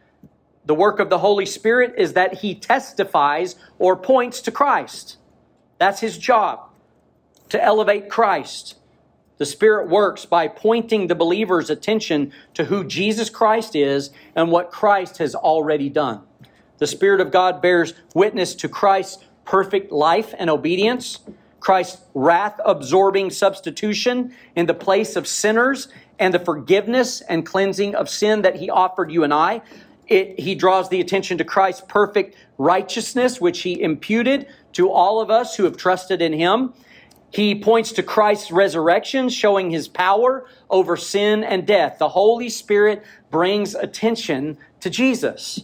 the 0.63 0.76
work 0.76 1.00
of 1.00 1.10
the 1.10 1.17
Holy 1.17 1.48
Spirit 1.48 1.95
is 1.98 2.13
that 2.13 2.36
He 2.36 2.56
testifies 2.56 3.56
or 3.80 3.98
points 3.98 4.39
to 4.41 4.52
Christ. 4.52 5.17
That's 5.80 6.00
His 6.00 6.17
job, 6.17 6.69
to 7.50 7.62
elevate 7.62 8.10
Christ. 8.10 8.76
The 9.39 9.45
Spirit 9.45 9.89
works 9.89 10.26
by 10.26 10.48
pointing 10.48 11.08
the 11.08 11.15
believer's 11.15 11.69
attention 11.69 12.32
to 12.54 12.65
who 12.65 12.84
Jesus 12.84 13.30
Christ 13.30 13.76
is 13.76 14.12
and 14.36 14.52
what 14.52 14.72
Christ 14.72 15.17
has 15.17 15.34
already 15.34 15.89
done. 15.89 16.22
The 16.78 16.88
Spirit 16.88 17.22
of 17.22 17.32
God 17.32 17.62
bears 17.62 17.93
witness 18.13 18.54
to 18.56 18.69
Christ's 18.69 19.24
perfect 19.45 19.91
life 19.91 20.36
and 20.38 20.50
obedience, 20.50 21.19
Christ's 21.60 22.02
wrath 22.13 22.60
absorbing 22.63 23.32
substitution 23.32 24.36
in 24.56 24.67
the 24.67 24.74
place 24.74 25.15
of 25.15 25.28
sinners, 25.28 25.88
and 26.19 26.34
the 26.34 26.39
forgiveness 26.39 27.21
and 27.21 27.45
cleansing 27.45 27.95
of 27.95 28.10
sin 28.10 28.41
that 28.43 28.58
he 28.58 28.69
offered 28.69 29.12
you 29.12 29.23
and 29.23 29.34
I. 29.34 29.62
It, 30.08 30.39
he 30.39 30.55
draws 30.55 30.89
the 30.89 30.99
attention 30.99 31.38
to 31.38 31.43
Christ's 31.43 31.84
perfect 31.88 32.36
righteousness, 32.58 33.39
which 33.39 33.62
he 33.62 33.82
imputed 33.82 34.47
to 34.73 34.91
all 34.91 35.21
of 35.21 35.29
us 35.29 35.55
who 35.55 35.63
have 35.63 35.77
trusted 35.77 36.21
in 36.21 36.34
him. 36.34 36.73
He 37.32 37.60
points 37.60 37.91
to 37.93 38.03
Christ's 38.03 38.51
resurrection, 38.51 39.29
showing 39.29 39.69
his 39.69 39.88
power 39.88 40.47
over 40.69 40.97
sin 40.97 41.43
and 41.43 41.65
death. 41.65 41.99
The 41.99 42.10
Holy 42.10 42.49
Spirit 42.49 43.03
brings 43.29 43.75
attention 43.75 44.58
to 44.79 44.89
Jesus. 44.89 45.63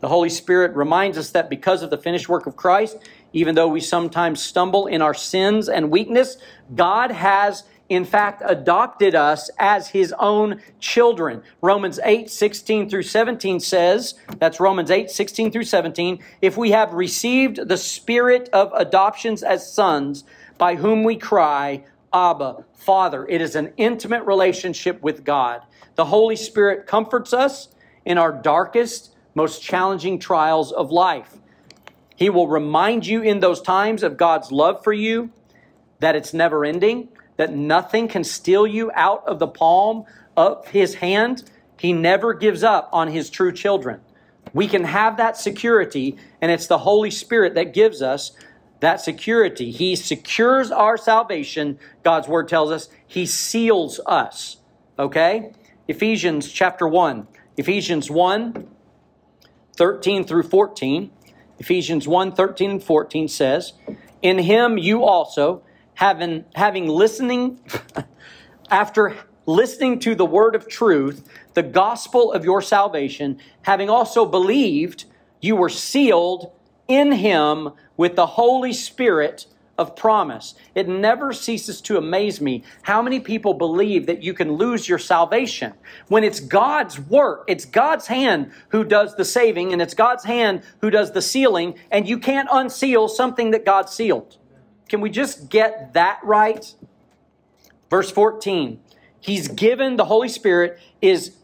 The 0.00 0.08
Holy 0.08 0.28
Spirit 0.28 0.74
reminds 0.74 1.16
us 1.16 1.30
that 1.30 1.48
because 1.48 1.82
of 1.82 1.90
the 1.90 1.96
finished 1.96 2.28
work 2.28 2.46
of 2.46 2.56
Christ, 2.56 2.98
even 3.32 3.54
though 3.54 3.68
we 3.68 3.80
sometimes 3.80 4.42
stumble 4.42 4.86
in 4.86 5.00
our 5.00 5.14
sins 5.14 5.68
and 5.68 5.90
weakness, 5.90 6.36
God 6.74 7.10
has 7.10 7.62
in 7.88 8.04
fact, 8.04 8.42
adopted 8.44 9.14
us 9.14 9.50
as 9.58 9.88
his 9.88 10.14
own 10.18 10.60
children. 10.80 11.42
Romans 11.60 12.00
8, 12.02 12.30
16 12.30 12.88
through 12.88 13.02
17 13.02 13.60
says, 13.60 14.14
that's 14.38 14.58
Romans 14.58 14.90
8, 14.90 15.10
16 15.10 15.50
through 15.50 15.64
17, 15.64 16.18
if 16.40 16.56
we 16.56 16.70
have 16.70 16.94
received 16.94 17.68
the 17.68 17.76
spirit 17.76 18.48
of 18.52 18.72
adoptions 18.74 19.42
as 19.42 19.70
sons, 19.70 20.24
by 20.56 20.76
whom 20.76 21.02
we 21.02 21.16
cry, 21.16 21.84
Abba, 22.12 22.64
Father. 22.74 23.26
It 23.28 23.40
is 23.40 23.56
an 23.56 23.72
intimate 23.76 24.22
relationship 24.24 25.02
with 25.02 25.24
God. 25.24 25.62
The 25.96 26.06
Holy 26.06 26.36
Spirit 26.36 26.86
comforts 26.86 27.32
us 27.32 27.68
in 28.04 28.18
our 28.18 28.32
darkest, 28.32 29.14
most 29.34 29.62
challenging 29.62 30.18
trials 30.18 30.72
of 30.72 30.90
life. 30.90 31.36
He 32.16 32.30
will 32.30 32.46
remind 32.46 33.06
you 33.06 33.22
in 33.22 33.40
those 33.40 33.60
times 33.60 34.02
of 34.02 34.16
God's 34.16 34.52
love 34.52 34.84
for 34.84 34.92
you, 34.92 35.30
that 35.98 36.14
it's 36.14 36.32
never 36.32 36.64
ending, 36.64 37.08
that 37.36 37.54
nothing 37.54 38.08
can 38.08 38.24
steal 38.24 38.66
you 38.66 38.90
out 38.94 39.26
of 39.26 39.38
the 39.38 39.46
palm 39.46 40.04
of 40.36 40.66
His 40.68 40.94
hand. 40.94 41.50
He 41.78 41.92
never 41.92 42.34
gives 42.34 42.62
up 42.62 42.88
on 42.92 43.08
His 43.08 43.30
true 43.30 43.52
children. 43.52 44.00
We 44.52 44.68
can 44.68 44.84
have 44.84 45.16
that 45.16 45.36
security, 45.36 46.16
and 46.40 46.50
it's 46.50 46.66
the 46.66 46.78
Holy 46.78 47.10
Spirit 47.10 47.54
that 47.54 47.74
gives 47.74 48.02
us 48.02 48.32
that 48.80 49.00
security. 49.00 49.70
He 49.70 49.96
secures 49.96 50.70
our 50.70 50.96
salvation, 50.96 51.78
God's 52.02 52.28
word 52.28 52.48
tells 52.48 52.70
us. 52.70 52.88
He 53.06 53.26
seals 53.26 53.98
us. 54.06 54.58
Okay? 54.98 55.52
Ephesians 55.88 56.52
chapter 56.52 56.86
1. 56.86 57.26
Ephesians 57.56 58.10
1, 58.10 58.68
13 59.76 60.24
through 60.24 60.42
14. 60.42 61.10
Ephesians 61.58 62.06
1, 62.08 62.32
13 62.32 62.70
and 62.70 62.82
14 62.82 63.28
says, 63.28 63.72
In 64.22 64.38
him 64.38 64.76
you 64.76 65.04
also, 65.04 65.62
having, 65.94 66.44
having 66.54 66.88
listening, 66.88 67.60
after 68.70 69.16
listening 69.46 69.98
to 70.00 70.14
the 70.14 70.26
word 70.26 70.54
of 70.54 70.68
truth, 70.68 71.28
the 71.54 71.62
gospel 71.62 72.32
of 72.32 72.44
your 72.44 72.62
salvation, 72.62 73.38
having 73.62 73.90
also 73.90 74.24
believed, 74.24 75.04
you 75.40 75.56
were 75.56 75.68
sealed 75.68 76.52
in 76.88 77.12
him 77.12 77.70
with 77.96 78.16
the 78.16 78.26
Holy 78.26 78.72
Spirit 78.72 79.46
of 79.76 79.96
promise. 79.96 80.54
It 80.74 80.88
never 80.88 81.32
ceases 81.32 81.80
to 81.82 81.96
amaze 81.96 82.40
me 82.40 82.62
how 82.82 83.02
many 83.02 83.18
people 83.18 83.54
believe 83.54 84.06
that 84.06 84.22
you 84.22 84.32
can 84.32 84.52
lose 84.52 84.88
your 84.88 84.98
salvation 84.98 85.72
when 86.08 86.22
it's 86.22 86.40
God's 86.40 86.98
work. 87.00 87.44
It's 87.48 87.64
God's 87.64 88.06
hand 88.06 88.52
who 88.68 88.84
does 88.84 89.16
the 89.16 89.24
saving 89.24 89.72
and 89.72 89.82
it's 89.82 89.94
God's 89.94 90.24
hand 90.24 90.62
who 90.80 90.90
does 90.90 91.12
the 91.12 91.22
sealing 91.22 91.74
and 91.90 92.08
you 92.08 92.18
can't 92.18 92.48
unseal 92.52 93.08
something 93.08 93.50
that 93.50 93.64
God 93.64 93.88
sealed. 93.88 94.38
Can 94.88 95.00
we 95.00 95.10
just 95.10 95.48
get 95.48 95.94
that 95.94 96.20
right? 96.22 96.74
Verse 97.90 98.10
14. 98.10 98.80
He's 99.20 99.48
given 99.48 99.96
the 99.96 100.04
Holy 100.04 100.28
Spirit 100.28 100.78
is 101.00 101.36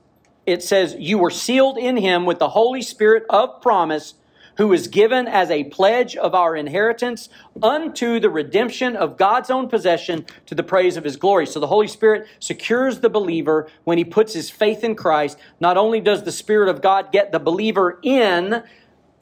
it 0.47 0.63
says 0.63 0.97
you 0.99 1.19
were 1.19 1.31
sealed 1.31 1.79
in 1.79 1.97
him 1.97 2.27
with 2.27 2.39
the 2.39 2.49
Holy 2.49 2.83
Spirit 2.83 3.25
of 3.31 3.61
promise 3.63 4.15
who 4.57 4.73
is 4.73 4.89
given 4.89 5.27
as 5.27 5.51
a 5.51 5.65
pledge 5.65 6.17
of 6.17 6.35
our 6.35 6.55
inheritance 6.55 7.29
unto 7.63 8.21
the 8.21 8.29
redemption 8.29 8.97
of 8.97 9.17
God's 9.17 9.51
own 9.51 9.69
possession 9.69 10.27
to 10.47 10.55
the 10.55 10.63
praise 10.63 10.97
of 10.97 11.05
his 11.05 11.17
glory. 11.17 11.47
So 11.47 11.61
the 11.61 11.67
Holy 11.67 11.89
Spirit 11.89 12.27
secures 12.41 13.01
the 13.01 13.09
believer 13.09 13.69
when 13.85 13.97
he 13.97 14.05
puts 14.05 14.35
his 14.35 14.51
faith 14.51 14.85
in 14.85 14.97
Christ. 14.97 15.39
Not 15.61 15.77
only 15.77 16.01
does 16.01 16.25
the 16.25 16.33
Spirit 16.33 16.69
of 16.69 16.83
God 16.83 17.13
get 17.13 17.33
the 17.33 17.39
believer 17.39 17.99
in 18.03 18.63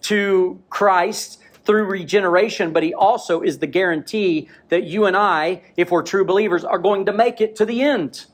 to 0.02 0.60
Christ, 0.70 1.40
through 1.68 1.84
regeneration, 1.84 2.72
but 2.72 2.82
he 2.82 2.94
also 2.94 3.42
is 3.42 3.58
the 3.58 3.66
guarantee 3.66 4.48
that 4.70 4.84
you 4.84 5.04
and 5.04 5.14
I, 5.14 5.60
if 5.76 5.90
we're 5.90 6.02
true 6.02 6.24
believers, 6.24 6.64
are 6.64 6.78
going 6.78 7.04
to 7.04 7.12
make 7.12 7.42
it 7.42 7.56
to 7.56 7.66
the 7.66 7.82
end. 7.82 8.24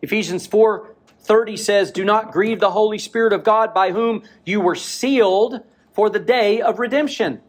Ephesians 0.00 0.46
4 0.46 0.94
30 1.20 1.56
says, 1.58 1.90
Do 1.90 2.06
not 2.06 2.32
grieve 2.32 2.58
the 2.58 2.70
Holy 2.70 2.96
Spirit 2.96 3.34
of 3.34 3.44
God 3.44 3.74
by 3.74 3.92
whom 3.92 4.22
you 4.46 4.62
were 4.62 4.74
sealed 4.74 5.60
for 5.92 6.08
the 6.08 6.18
day 6.18 6.62
of 6.62 6.78
redemption. 6.78 7.42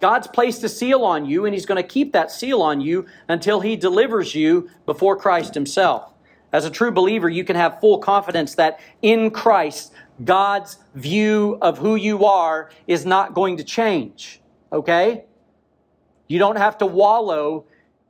God's 0.00 0.28
placed 0.28 0.62
a 0.62 0.68
seal 0.68 1.02
on 1.02 1.26
you, 1.26 1.46
and 1.46 1.52
He's 1.52 1.66
going 1.66 1.82
to 1.82 1.88
keep 1.88 2.12
that 2.12 2.30
seal 2.30 2.62
on 2.62 2.80
you 2.80 3.06
until 3.26 3.60
He 3.60 3.74
delivers 3.74 4.36
you 4.36 4.70
before 4.84 5.16
Christ 5.16 5.54
Himself. 5.54 6.12
As 6.52 6.64
a 6.64 6.70
true 6.70 6.90
believer, 6.90 7.28
you 7.28 7.44
can 7.44 7.56
have 7.56 7.80
full 7.80 7.98
confidence 7.98 8.54
that 8.54 8.80
in 9.02 9.30
Christ, 9.30 9.92
God's 10.24 10.78
view 10.94 11.58
of 11.60 11.78
who 11.78 11.96
you 11.96 12.24
are 12.24 12.70
is 12.86 13.04
not 13.04 13.34
going 13.34 13.56
to 13.58 13.64
change. 13.64 14.40
Okay? 14.72 15.24
You 16.28 16.38
don't 16.38 16.56
have 16.56 16.78
to 16.78 16.86
wallow 16.86 17.66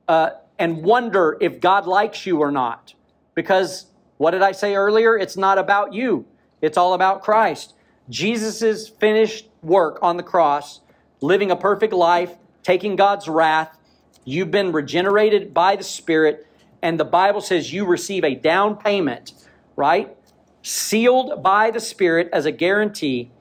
uh, 0.09 0.31
and 0.59 0.83
wonder 0.83 1.37
if 1.41 1.61
God 1.61 1.87
likes 1.87 2.27
you 2.27 2.39
or 2.41 2.51
not. 2.51 2.95
Because 3.35 3.87
what 4.17 4.31
did 4.31 4.43
I 4.43 4.53
say 4.53 4.75
earlier? 4.75 5.19
It's 5.19 5.37
not 5.37 5.59
about 5.59 5.93
you, 5.93 6.27
it's 6.61 6.79
all 6.79 6.95
about 6.95 7.23
Christ. 7.23 7.75
Jesus' 8.09 8.89
finished 8.89 9.49
work 9.63 9.99
on 10.01 10.17
the 10.17 10.23
cross, 10.23 10.81
living 11.21 11.51
a 11.51 11.57
perfect 11.57 11.93
life, 11.93 12.35
taking 12.63 12.97
God's 12.97 13.29
wrath. 13.29 13.77
You've 14.25 14.51
been 14.51 14.73
regenerated 14.73 15.53
by 15.53 15.77
the 15.77 15.85
Spirit, 15.85 16.47
and 16.87 17.01
the 17.01 17.05
Bible 17.05 17.41
says 17.41 17.73
you 17.73 17.85
receive 17.85 18.23
a 18.23 18.37
down 18.37 18.77
payment, 18.77 19.33
right? 19.75 20.17
Sealed 20.63 21.43
by 21.43 21.73
the 21.73 21.81
Spirit 21.81 22.29
as 22.33 22.47
a 22.47 22.53
guarantee 22.53 23.33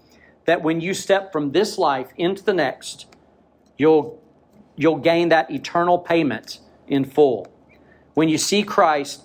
that 0.46 0.64
when 0.64 0.82
you 0.82 0.96
step 0.96 1.32
from 1.32 1.52
this 1.52 1.78
life 1.78 2.08
into 2.18 2.44
the 2.44 2.56
next, 2.56 3.06
you'll, 3.78 4.20
you'll 4.76 4.98
gain 4.98 5.30
that 5.30 5.52
eternal 5.52 6.00
payment 6.00 6.60
in 6.88 7.06
full. 7.06 7.46
When 8.16 8.30
you 8.30 8.40
see 8.40 8.64
Christ, 8.64 9.22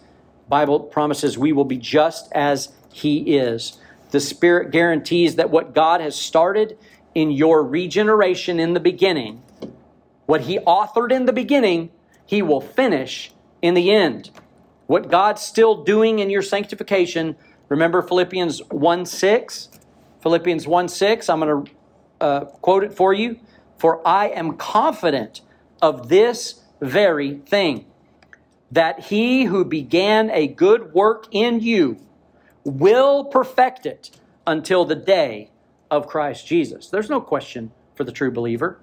Bible 0.51 0.81
promises 0.81 1.39
we 1.39 1.51
will 1.53 1.65
be 1.65 1.79
just 1.79 2.31
as 2.33 2.75
he 2.93 3.39
is. 3.39 3.79
The 4.11 4.21
Spirit 4.21 4.71
guarantees 4.71 5.37
that 5.37 5.49
what 5.49 5.75
God 5.75 6.03
has 6.03 6.15
started 6.15 6.77
in 7.15 7.31
your 7.31 7.65
regeneration 7.65 8.61
in 8.61 8.75
the 8.75 8.81
beginning, 8.81 9.43
what 10.27 10.43
He 10.43 10.59
authored 10.59 11.11
in 11.11 11.25
the 11.25 11.33
beginning, 11.33 11.91
He 12.27 12.43
will 12.43 12.61
finish 12.61 13.33
in 13.63 13.75
the 13.75 13.91
end. 13.91 14.31
What 14.87 15.11
God's 15.11 15.43
still 15.43 15.85
doing 15.85 16.19
in 16.19 16.31
your 16.31 16.43
sanctification, 16.43 17.37
remember 17.69 18.03
Philippians 18.03 18.61
1 18.71 19.07
6? 19.07 19.69
Philippians 20.23 20.67
1 20.67 20.89
6, 20.89 21.29
I'm 21.29 21.41
going 21.41 21.65
to 21.65 21.73
uh, 22.21 22.45
quote 22.45 22.85
it 22.85 22.93
for 22.93 23.13
you. 23.13 23.39
For 23.79 24.07
I 24.07 24.29
am 24.29 24.57
confident 24.57 25.41
of 25.81 26.09
this 26.09 26.63
very 26.81 27.37
thing, 27.37 27.87
that 28.71 29.05
he 29.05 29.45
who 29.45 29.65
began 29.65 30.31
a 30.31 30.47
good 30.47 30.93
work 30.93 31.27
in 31.31 31.61
you 31.61 31.99
will 32.65 33.25
perfect 33.25 33.87
it 33.87 34.11
until 34.47 34.85
the 34.85 34.95
day 34.97 35.51
of 35.91 36.07
Christ 36.07 36.47
Jesus. 36.47 36.89
There's 36.89 37.09
no 37.09 37.21
question 37.21 37.73
for 37.95 38.05
the 38.05 38.13
true 38.13 38.31
believer. 38.31 38.79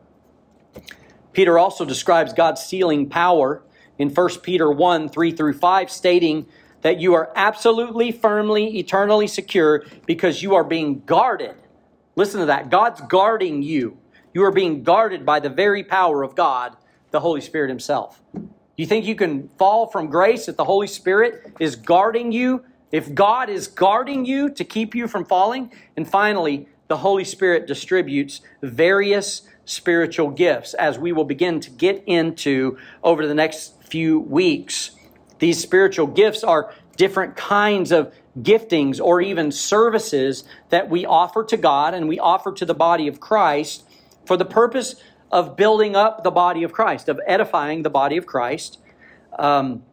Peter 1.33 1.59
also 1.59 1.85
describes 1.85 2.33
God's 2.33 2.61
sealing 2.61 3.09
power 3.09 3.61
in 3.97 4.09
1 4.09 4.29
Peter 4.41 4.71
1 4.71 5.09
3 5.09 5.31
through 5.31 5.53
5, 5.53 5.91
stating 5.91 6.45
that 6.81 6.99
you 6.99 7.13
are 7.13 7.31
absolutely, 7.35 8.11
firmly, 8.11 8.77
eternally 8.77 9.27
secure 9.27 9.83
because 10.05 10.41
you 10.41 10.55
are 10.55 10.63
being 10.63 11.01
guarded. 11.05 11.55
Listen 12.15 12.39
to 12.39 12.45
that. 12.45 12.69
God's 12.69 13.01
guarding 13.01 13.61
you. 13.61 13.97
You 14.33 14.43
are 14.43 14.51
being 14.51 14.83
guarded 14.83 15.25
by 15.25 15.39
the 15.39 15.49
very 15.49 15.83
power 15.83 16.23
of 16.23 16.35
God, 16.35 16.75
the 17.11 17.19
Holy 17.19 17.41
Spirit 17.41 17.69
Himself. 17.69 18.21
You 18.75 18.85
think 18.85 19.05
you 19.05 19.15
can 19.15 19.49
fall 19.57 19.87
from 19.87 20.07
grace 20.07 20.47
if 20.47 20.55
the 20.55 20.65
Holy 20.65 20.87
Spirit 20.87 21.53
is 21.59 21.75
guarding 21.75 22.31
you 22.31 22.63
if 22.91 23.13
God 23.13 23.49
is 23.49 23.67
guarding 23.67 24.25
you 24.25 24.49
to 24.51 24.63
keep 24.63 24.95
you 24.95 25.07
from 25.07 25.25
falling, 25.25 25.73
and 25.97 26.07
finally, 26.07 26.69
the 26.87 26.97
Holy 26.97 27.25
Spirit 27.25 27.67
distributes 27.67 28.41
various 28.61 29.41
spiritual 29.67 30.29
gifts 30.29 30.73
as 30.73 30.97
we 30.97 31.11
will 31.11 31.25
begin 31.25 31.59
to 31.59 31.69
get 31.69 32.03
into 32.07 32.77
over 33.03 33.27
the 33.27 33.35
next 33.35 33.83
few 33.83 34.19
weeks. 34.19 34.91
These 35.39 35.61
spiritual 35.61 36.07
gifts 36.07 36.43
are 36.43 36.73
different 36.95 37.35
kinds 37.35 37.91
of 37.91 38.13
giftings 38.41 38.99
or 39.01 39.21
even 39.21 39.51
services 39.51 40.45
that 40.69 40.89
we 40.89 41.05
offer 41.05 41.43
to 41.43 41.57
God 41.57 41.93
and 41.93 42.07
we 42.07 42.17
offer 42.17 42.51
to 42.53 42.65
the 42.65 42.73
body 42.73 43.07
of 43.07 43.19
Christ 43.19 43.83
for 44.25 44.37
the 44.37 44.45
purpose 44.45 44.95
of 45.31 45.57
building 45.57 45.95
up 45.95 46.23
the 46.23 46.31
body 46.31 46.63
of 46.63 46.71
Christ, 46.71 47.09
of 47.09 47.19
edifying 47.27 47.83
the 47.83 47.89
body 47.89 48.17
of 48.17 48.25
Christ. 48.25 48.79
Um, 49.37 49.83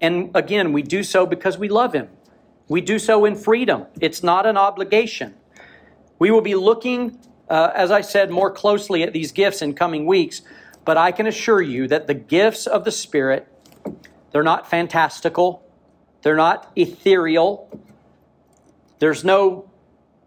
and 0.00 0.30
again, 0.34 0.72
we 0.72 0.82
do 0.82 1.02
so 1.02 1.26
because 1.26 1.58
we 1.58 1.68
love 1.68 1.92
Him. 1.92 2.08
We 2.68 2.80
do 2.80 2.98
so 2.98 3.24
in 3.24 3.34
freedom. 3.34 3.86
It's 4.00 4.22
not 4.22 4.46
an 4.46 4.56
obligation. 4.56 5.34
We 6.18 6.30
will 6.30 6.40
be 6.40 6.54
looking, 6.54 7.18
uh, 7.48 7.70
as 7.74 7.90
I 7.90 8.00
said, 8.00 8.30
more 8.30 8.50
closely 8.50 9.02
at 9.02 9.12
these 9.12 9.32
gifts 9.32 9.62
in 9.62 9.74
coming 9.74 10.06
weeks, 10.06 10.42
but 10.84 10.96
I 10.96 11.12
can 11.12 11.26
assure 11.26 11.62
you 11.62 11.88
that 11.88 12.06
the 12.06 12.14
gifts 12.14 12.66
of 12.66 12.84
the 12.84 12.92
Spirit, 12.92 13.48
they're 14.32 14.42
not 14.42 14.68
fantastical, 14.68 15.64
they're 16.22 16.36
not 16.36 16.70
ethereal. 16.74 17.70
There's 18.98 19.24
no 19.24 19.70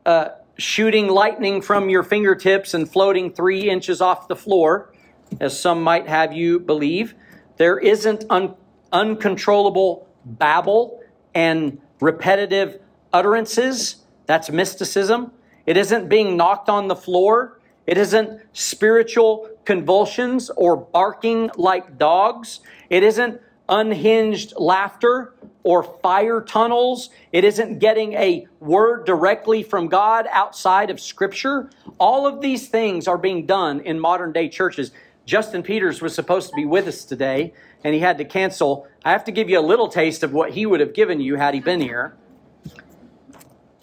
uh, 0.05 0.29
shooting 0.57 1.07
lightning 1.07 1.61
from 1.61 1.89
your 1.89 2.03
fingertips 2.03 2.73
and 2.73 2.89
floating 2.89 3.33
three 3.33 3.69
inches 3.69 3.99
off 3.99 4.27
the 4.27 4.35
floor, 4.35 4.93
as 5.39 5.59
some 5.59 5.81
might 5.81 6.07
have 6.07 6.33
you 6.33 6.59
believe. 6.59 7.15
There 7.57 7.77
isn't 7.77 8.25
un- 8.29 8.55
uncontrollable 8.91 10.07
babble 10.25 11.01
and 11.33 11.81
repetitive 11.99 12.79
utterances. 13.11 13.97
That's 14.25 14.49
mysticism. 14.49 15.31
It 15.69 15.77
isn't 15.77 16.09
being 16.09 16.35
knocked 16.35 16.67
on 16.67 16.87
the 16.87 16.95
floor. 16.95 17.59
It 17.85 17.99
isn't 17.99 18.41
spiritual 18.53 19.51
convulsions 19.65 20.49
or 20.49 20.75
barking 20.75 21.51
like 21.57 21.99
dogs. 21.99 22.61
It 22.89 23.03
isn't 23.03 23.39
unhinged 23.69 24.55
laughter 24.57 25.35
or 25.61 25.83
fire 25.83 26.41
tunnels. 26.41 27.11
It 27.31 27.43
isn't 27.43 27.77
getting 27.77 28.13
a 28.13 28.47
word 28.59 29.05
directly 29.05 29.61
from 29.61 29.89
God 29.89 30.25
outside 30.31 30.89
of 30.89 30.99
Scripture. 30.99 31.69
All 31.99 32.25
of 32.25 32.41
these 32.41 32.67
things 32.67 33.07
are 33.07 33.19
being 33.19 33.45
done 33.45 33.79
in 33.81 33.99
modern 33.99 34.31
day 34.31 34.49
churches. 34.49 34.89
Justin 35.27 35.61
Peters 35.61 36.01
was 36.01 36.15
supposed 36.15 36.49
to 36.49 36.55
be 36.55 36.65
with 36.65 36.87
us 36.87 37.05
today, 37.05 37.53
and 37.83 37.93
he 37.93 37.99
had 37.99 38.17
to 38.17 38.25
cancel. 38.25 38.87
I 39.05 39.11
have 39.11 39.25
to 39.25 39.31
give 39.31 39.51
you 39.51 39.59
a 39.59 39.61
little 39.61 39.87
taste 39.87 40.23
of 40.23 40.33
what 40.33 40.53
he 40.53 40.65
would 40.65 40.79
have 40.79 40.95
given 40.95 41.21
you 41.21 41.35
had 41.35 41.53
he 41.53 41.59
been 41.59 41.79
here. 41.79 42.17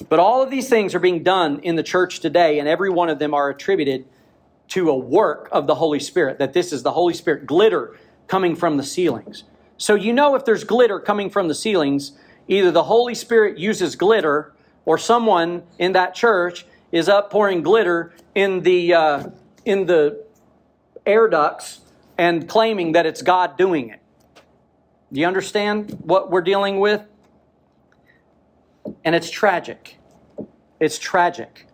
But 0.08 0.18
all 0.18 0.42
of 0.42 0.50
these 0.50 0.68
things 0.68 0.94
are 0.94 1.00
being 1.00 1.22
done 1.22 1.60
in 1.60 1.76
the 1.76 1.82
church 1.82 2.20
today, 2.20 2.58
and 2.58 2.68
every 2.68 2.90
one 2.90 3.08
of 3.08 3.18
them 3.18 3.34
are 3.34 3.48
attributed 3.48 4.04
to 4.68 4.90
a 4.90 4.96
work 4.96 5.48
of 5.52 5.66
the 5.66 5.76
Holy 5.76 6.00
Spirit, 6.00 6.38
that 6.38 6.52
this 6.52 6.72
is 6.72 6.82
the 6.82 6.92
Holy 6.92 7.14
Spirit 7.14 7.46
glitter 7.46 7.96
coming 8.26 8.56
from 8.56 8.76
the 8.76 8.82
ceilings. 8.82 9.44
So 9.78 9.94
you 9.94 10.12
know 10.12 10.34
if 10.34 10.44
there's 10.44 10.64
glitter 10.64 10.98
coming 10.98 11.30
from 11.30 11.48
the 11.48 11.54
ceilings, 11.54 12.12
either 12.48 12.70
the 12.70 12.84
Holy 12.84 13.14
Spirit 13.14 13.58
uses 13.58 13.96
glitter 13.96 14.52
or 14.84 14.98
someone 14.98 15.62
in 15.78 15.92
that 15.92 16.14
church 16.14 16.66
is 16.92 17.08
up 17.08 17.30
pouring 17.30 17.62
glitter 17.62 18.14
in 18.34 18.62
the 18.62 18.94
uh, 18.94 19.28
in 19.64 19.86
the 19.86 20.24
air 21.04 21.28
ducts 21.28 21.80
and 22.16 22.48
claiming 22.48 22.92
that 22.92 23.06
it's 23.06 23.22
God 23.22 23.56
doing 23.56 23.90
it. 23.90 24.00
Do 25.12 25.20
you 25.20 25.26
understand 25.26 25.98
what 26.02 26.30
we're 26.30 26.42
dealing 26.42 26.80
with? 26.80 27.02
And 29.06 29.14
it's 29.14 29.30
tragic. 29.30 29.98
It's 30.80 30.98
tragic 30.98 31.68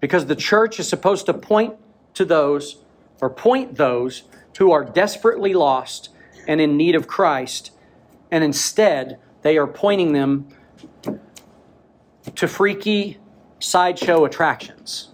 because 0.00 0.24
the 0.24 0.34
church 0.34 0.80
is 0.80 0.88
supposed 0.88 1.26
to 1.26 1.34
point 1.34 1.76
to 2.14 2.24
those 2.24 2.82
or 3.20 3.28
point 3.28 3.76
those 3.76 4.22
who 4.58 4.72
are 4.72 4.82
desperately 4.82 5.52
lost 5.52 6.08
and 6.48 6.62
in 6.62 6.78
need 6.78 6.94
of 6.94 7.06
Christ, 7.06 7.72
and 8.30 8.42
instead 8.42 9.18
they 9.42 9.58
are 9.58 9.66
pointing 9.66 10.14
them 10.14 10.48
to 12.34 12.48
freaky 12.48 13.18
sideshow 13.60 14.24
attractions. 14.24 15.10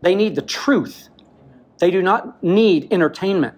They 0.00 0.14
need 0.14 0.36
the 0.36 0.42
truth. 0.42 1.10
They 1.80 1.90
do 1.90 2.00
not 2.00 2.42
need 2.42 2.90
entertainment. 2.90 3.56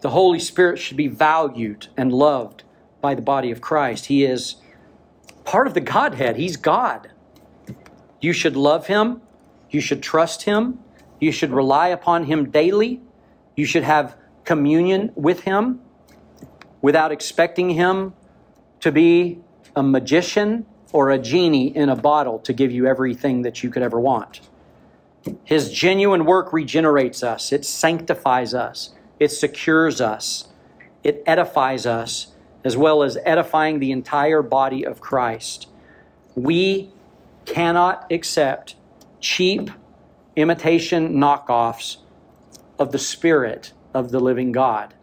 The 0.00 0.10
Holy 0.10 0.40
Spirit 0.40 0.78
should 0.78 0.96
be 0.96 1.08
valued 1.08 1.88
and 1.94 2.10
loved 2.10 2.62
by 3.02 3.14
the 3.14 3.22
body 3.22 3.50
of 3.50 3.60
Christ. 3.60 4.06
He 4.06 4.24
is 4.24 4.56
part 5.48 5.66
of 5.66 5.72
the 5.72 5.80
Godhead, 5.80 6.36
He's 6.36 6.58
God. 6.58 7.10
You 8.20 8.34
should 8.34 8.54
love 8.54 8.86
Him, 8.86 9.22
you 9.70 9.80
should 9.80 10.02
trust 10.02 10.42
Him, 10.42 10.78
you 11.20 11.32
should 11.32 11.52
rely 11.52 11.88
upon 11.88 12.24
Him 12.24 12.50
daily, 12.50 13.00
you 13.56 13.64
should 13.64 13.82
have 13.82 14.14
communion 14.44 15.10
with 15.14 15.40
Him 15.40 15.80
without 16.82 17.12
expecting 17.12 17.70
Him 17.70 18.12
to 18.80 18.92
be 18.92 19.38
a 19.74 19.82
magician 19.82 20.66
or 20.92 21.08
a 21.08 21.18
genie 21.18 21.74
in 21.74 21.88
a 21.88 21.96
bottle 21.96 22.38
to 22.40 22.52
give 22.52 22.70
you 22.70 22.86
everything 22.86 23.40
that 23.40 23.62
you 23.62 23.70
could 23.70 23.82
ever 23.82 23.98
want. 23.98 24.42
His 25.44 25.72
genuine 25.72 26.26
work 26.26 26.52
regenerates 26.52 27.22
us, 27.22 27.52
it 27.52 27.64
sanctifies 27.64 28.52
us, 28.52 28.90
it 29.18 29.28
secures 29.28 29.98
us, 29.98 30.48
it 31.02 31.22
edifies 31.24 31.86
us, 31.86 32.34
as 32.64 32.76
well 32.76 33.02
as 33.02 33.18
edifying 33.24 33.78
the 33.78 33.92
entire 33.92 34.42
body 34.42 34.84
of 34.84 35.00
Christ. 35.00 35.68
We 36.34 36.90
cannot 37.44 38.10
accept 38.10 38.76
cheap 39.20 39.70
imitation 40.36 41.14
knockoffs 41.14 41.98
of 42.78 42.92
the 42.92 42.98
Spirit 42.98 43.72
of 43.94 44.10
the 44.10 44.20
living 44.20 44.52
God. 44.52 44.94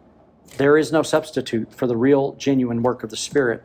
There 0.56 0.78
is 0.78 0.92
no 0.92 1.02
substitute 1.02 1.74
for 1.74 1.86
the 1.86 1.96
real, 1.96 2.32
genuine 2.34 2.82
work 2.82 3.02
of 3.02 3.10
the 3.10 3.16
Spirit. 3.16 3.62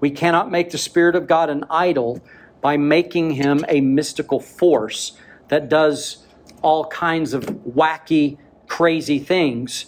We 0.00 0.10
cannot 0.10 0.50
make 0.50 0.70
the 0.70 0.78
Spirit 0.78 1.16
of 1.16 1.26
God 1.26 1.48
an 1.48 1.64
idol 1.70 2.20
by 2.60 2.76
making 2.76 3.32
him 3.32 3.64
a 3.68 3.80
mystical 3.80 4.40
force 4.40 5.16
that 5.48 5.68
does 5.68 6.26
all 6.62 6.86
kinds 6.86 7.32
of 7.34 7.44
wacky, 7.44 8.38
crazy 8.66 9.18
things. 9.18 9.86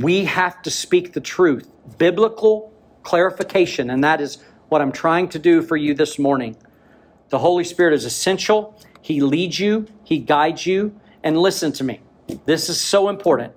We 0.00 0.26
have 0.26 0.60
to 0.62 0.70
speak 0.70 1.14
the 1.14 1.22
truth, 1.22 1.70
biblical 1.96 2.70
clarification, 3.02 3.88
and 3.88 4.04
that 4.04 4.20
is 4.20 4.38
what 4.68 4.82
I'm 4.82 4.92
trying 4.92 5.30
to 5.30 5.38
do 5.38 5.62
for 5.62 5.76
you 5.76 5.94
this 5.94 6.18
morning. 6.18 6.56
The 7.30 7.38
Holy 7.38 7.64
Spirit 7.64 7.94
is 7.94 8.04
essential. 8.04 8.78
He 9.00 9.22
leads 9.22 9.58
you, 9.58 9.86
He 10.04 10.18
guides 10.18 10.66
you, 10.66 11.00
and 11.22 11.38
listen 11.38 11.72
to 11.72 11.84
me. 11.84 12.00
This 12.44 12.68
is 12.68 12.78
so 12.78 13.08
important. 13.08 13.54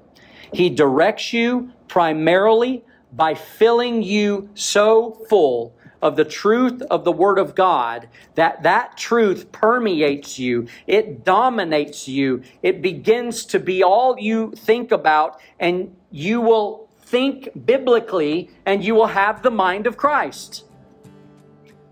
He 0.54 0.70
directs 0.70 1.34
you 1.34 1.74
primarily 1.90 2.86
by 3.12 3.34
filling 3.34 4.02
you 4.02 4.50
so 4.54 5.26
full 5.30 5.76
of 6.02 6.16
the 6.16 6.26
truth 6.26 6.82
of 6.84 7.04
the 7.04 7.12
word 7.12 7.38
of 7.38 7.56
God 7.56 8.08
that 8.36 8.64
that 8.64 8.98
truth 8.98 9.52
permeates 9.52 10.40
you 10.40 10.68
it 10.88 11.24
dominates 11.24 12.08
you 12.08 12.44
it 12.64 12.82
begins 12.82 13.46
to 13.46 13.60
be 13.60 13.84
all 13.84 14.18
you 14.20 14.52
think 14.56 14.92
about 14.92 15.40
and 15.60 15.96
you 16.12 16.42
will 16.42 16.90
think 17.02 17.50
biblically 17.66 18.50
and 18.66 18.84
you 18.84 18.96
will 18.96 19.08
have 19.08 19.42
the 19.42 19.52
mind 19.52 19.88
of 19.88 19.98
Christ 19.98 20.66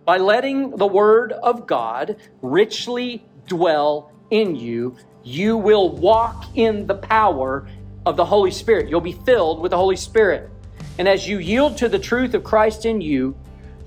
by 0.06 0.18
letting 0.18 0.72
the 0.72 0.88
word 0.88 1.34
of 1.34 1.68
God 1.68 2.18
richly 2.42 3.26
dwell 3.48 4.12
in 4.30 4.56
you 4.56 4.96
you 5.28 5.58
will 5.58 5.90
walk 5.90 6.46
in 6.56 6.88
the 6.88 6.96
power 6.96 7.68
of 8.06 8.16
the 8.16 8.24
Holy 8.24 8.52
Spirit. 8.52 8.88
You'll 8.88 9.02
be 9.02 9.12
filled 9.12 9.60
with 9.60 9.72
the 9.72 9.78
Holy 9.78 9.98
Spirit. 9.98 10.50
And 10.98 11.08
as 11.08 11.28
you 11.28 11.40
yield 11.40 11.78
to 11.80 11.90
the 11.90 12.00
truth 12.00 12.34
of 12.34 12.46
Christ 12.46 12.86
in 12.86 13.02
you, 13.02 13.36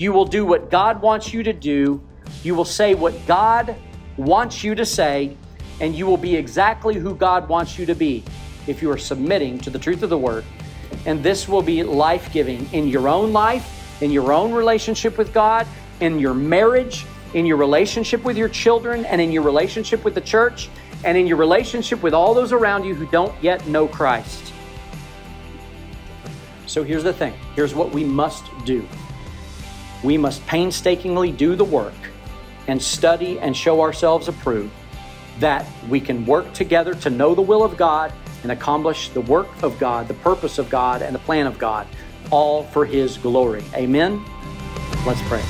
you 0.01 0.15
will 0.15 0.25
do 0.25 0.47
what 0.47 0.71
God 0.71 1.03
wants 1.03 1.35
you 1.35 1.43
to 1.43 1.53
do. 1.53 2.01
You 2.43 2.55
will 2.55 2.65
say 2.65 2.95
what 2.95 3.15
God 3.27 3.77
wants 4.17 4.65
you 4.65 4.75
to 4.75 4.87
say, 4.87 5.37
and 5.79 5.95
you 5.95 6.07
will 6.07 6.17
be 6.17 6.35
exactly 6.35 6.95
who 6.95 7.15
God 7.15 7.51
wants 7.51 7.79
you 7.79 7.85
to 7.85 7.95
be 7.95 8.25
if 8.67 8.81
you 8.81 8.91
are 8.91 8.97
submitting 8.97 9.59
to 9.59 9.69
the 9.69 9.79
truth 9.79 10.03
of 10.03 10.09
the 10.09 10.17
Word. 10.17 10.47
And 11.05 11.23
this 11.23 11.47
will 11.47 11.61
be 11.61 11.83
life 11.83 12.33
giving 12.33 12.67
in 12.73 12.89
your 12.89 13.09
own 13.09 13.35
life, 13.35 14.03
in 14.03 14.11
your 14.11 14.33
own 14.33 14.53
relationship 14.53 15.19
with 15.19 15.35
God, 15.35 15.67
in 16.01 16.19
your 16.19 16.33
marriage, 16.33 17.05
in 17.35 17.45
your 17.45 17.59
relationship 17.59 18.25
with 18.25 18.39
your 18.39 18.49
children, 18.49 19.05
and 19.05 19.21
in 19.21 19.31
your 19.31 19.43
relationship 19.43 20.03
with 20.03 20.15
the 20.15 20.23
church 20.23 20.71
and 21.05 21.17
in 21.17 21.27
your 21.27 21.37
relationship 21.37 22.03
with 22.03 22.15
all 22.15 22.33
those 22.33 22.53
around 22.53 22.85
you 22.85 22.95
who 22.95 23.07
don't 23.07 23.35
yet 23.43 23.67
know 23.67 23.87
Christ. 23.87 24.53
So 26.67 26.85
here's 26.85 27.05
the 27.05 27.13
thing 27.13 27.35
here's 27.55 27.75
what 27.75 27.91
we 27.93 28.03
must 28.03 28.45
do 28.65 28.87
we 30.03 30.17
must 30.17 30.47
painstakingly 30.47 31.33
do 31.33 31.55
the 31.55 31.65
work 31.65 31.95
and 32.69 32.81
study 32.81 33.39
and 33.41 33.57
show 33.57 33.81
ourselves 33.81 34.29
approved 34.29 34.73
that 35.39 35.67
we 35.89 36.01
can 36.01 36.25
work 36.27 36.53
together 36.53 36.95
to 36.95 37.11
know 37.11 37.35
the 37.35 37.43
will 37.43 37.65
of 37.65 37.77
God 37.77 38.13
and 38.43 38.53
accomplish 38.53 39.09
the 39.11 39.21
work 39.23 39.49
of 39.63 39.79
God, 39.79 40.09
the 40.09 40.15
purpose 40.15 40.59
of 40.59 40.71
God, 40.71 41.03
and 41.03 41.15
the 41.15 41.21
plan 41.21 41.47
of 41.47 41.59
God, 41.59 41.87
all 42.31 42.65
for 42.65 42.85
His 42.85 43.19
glory. 43.19 43.65
Amen. 43.75 44.25
Let's 45.07 45.23
pray. 45.23 45.43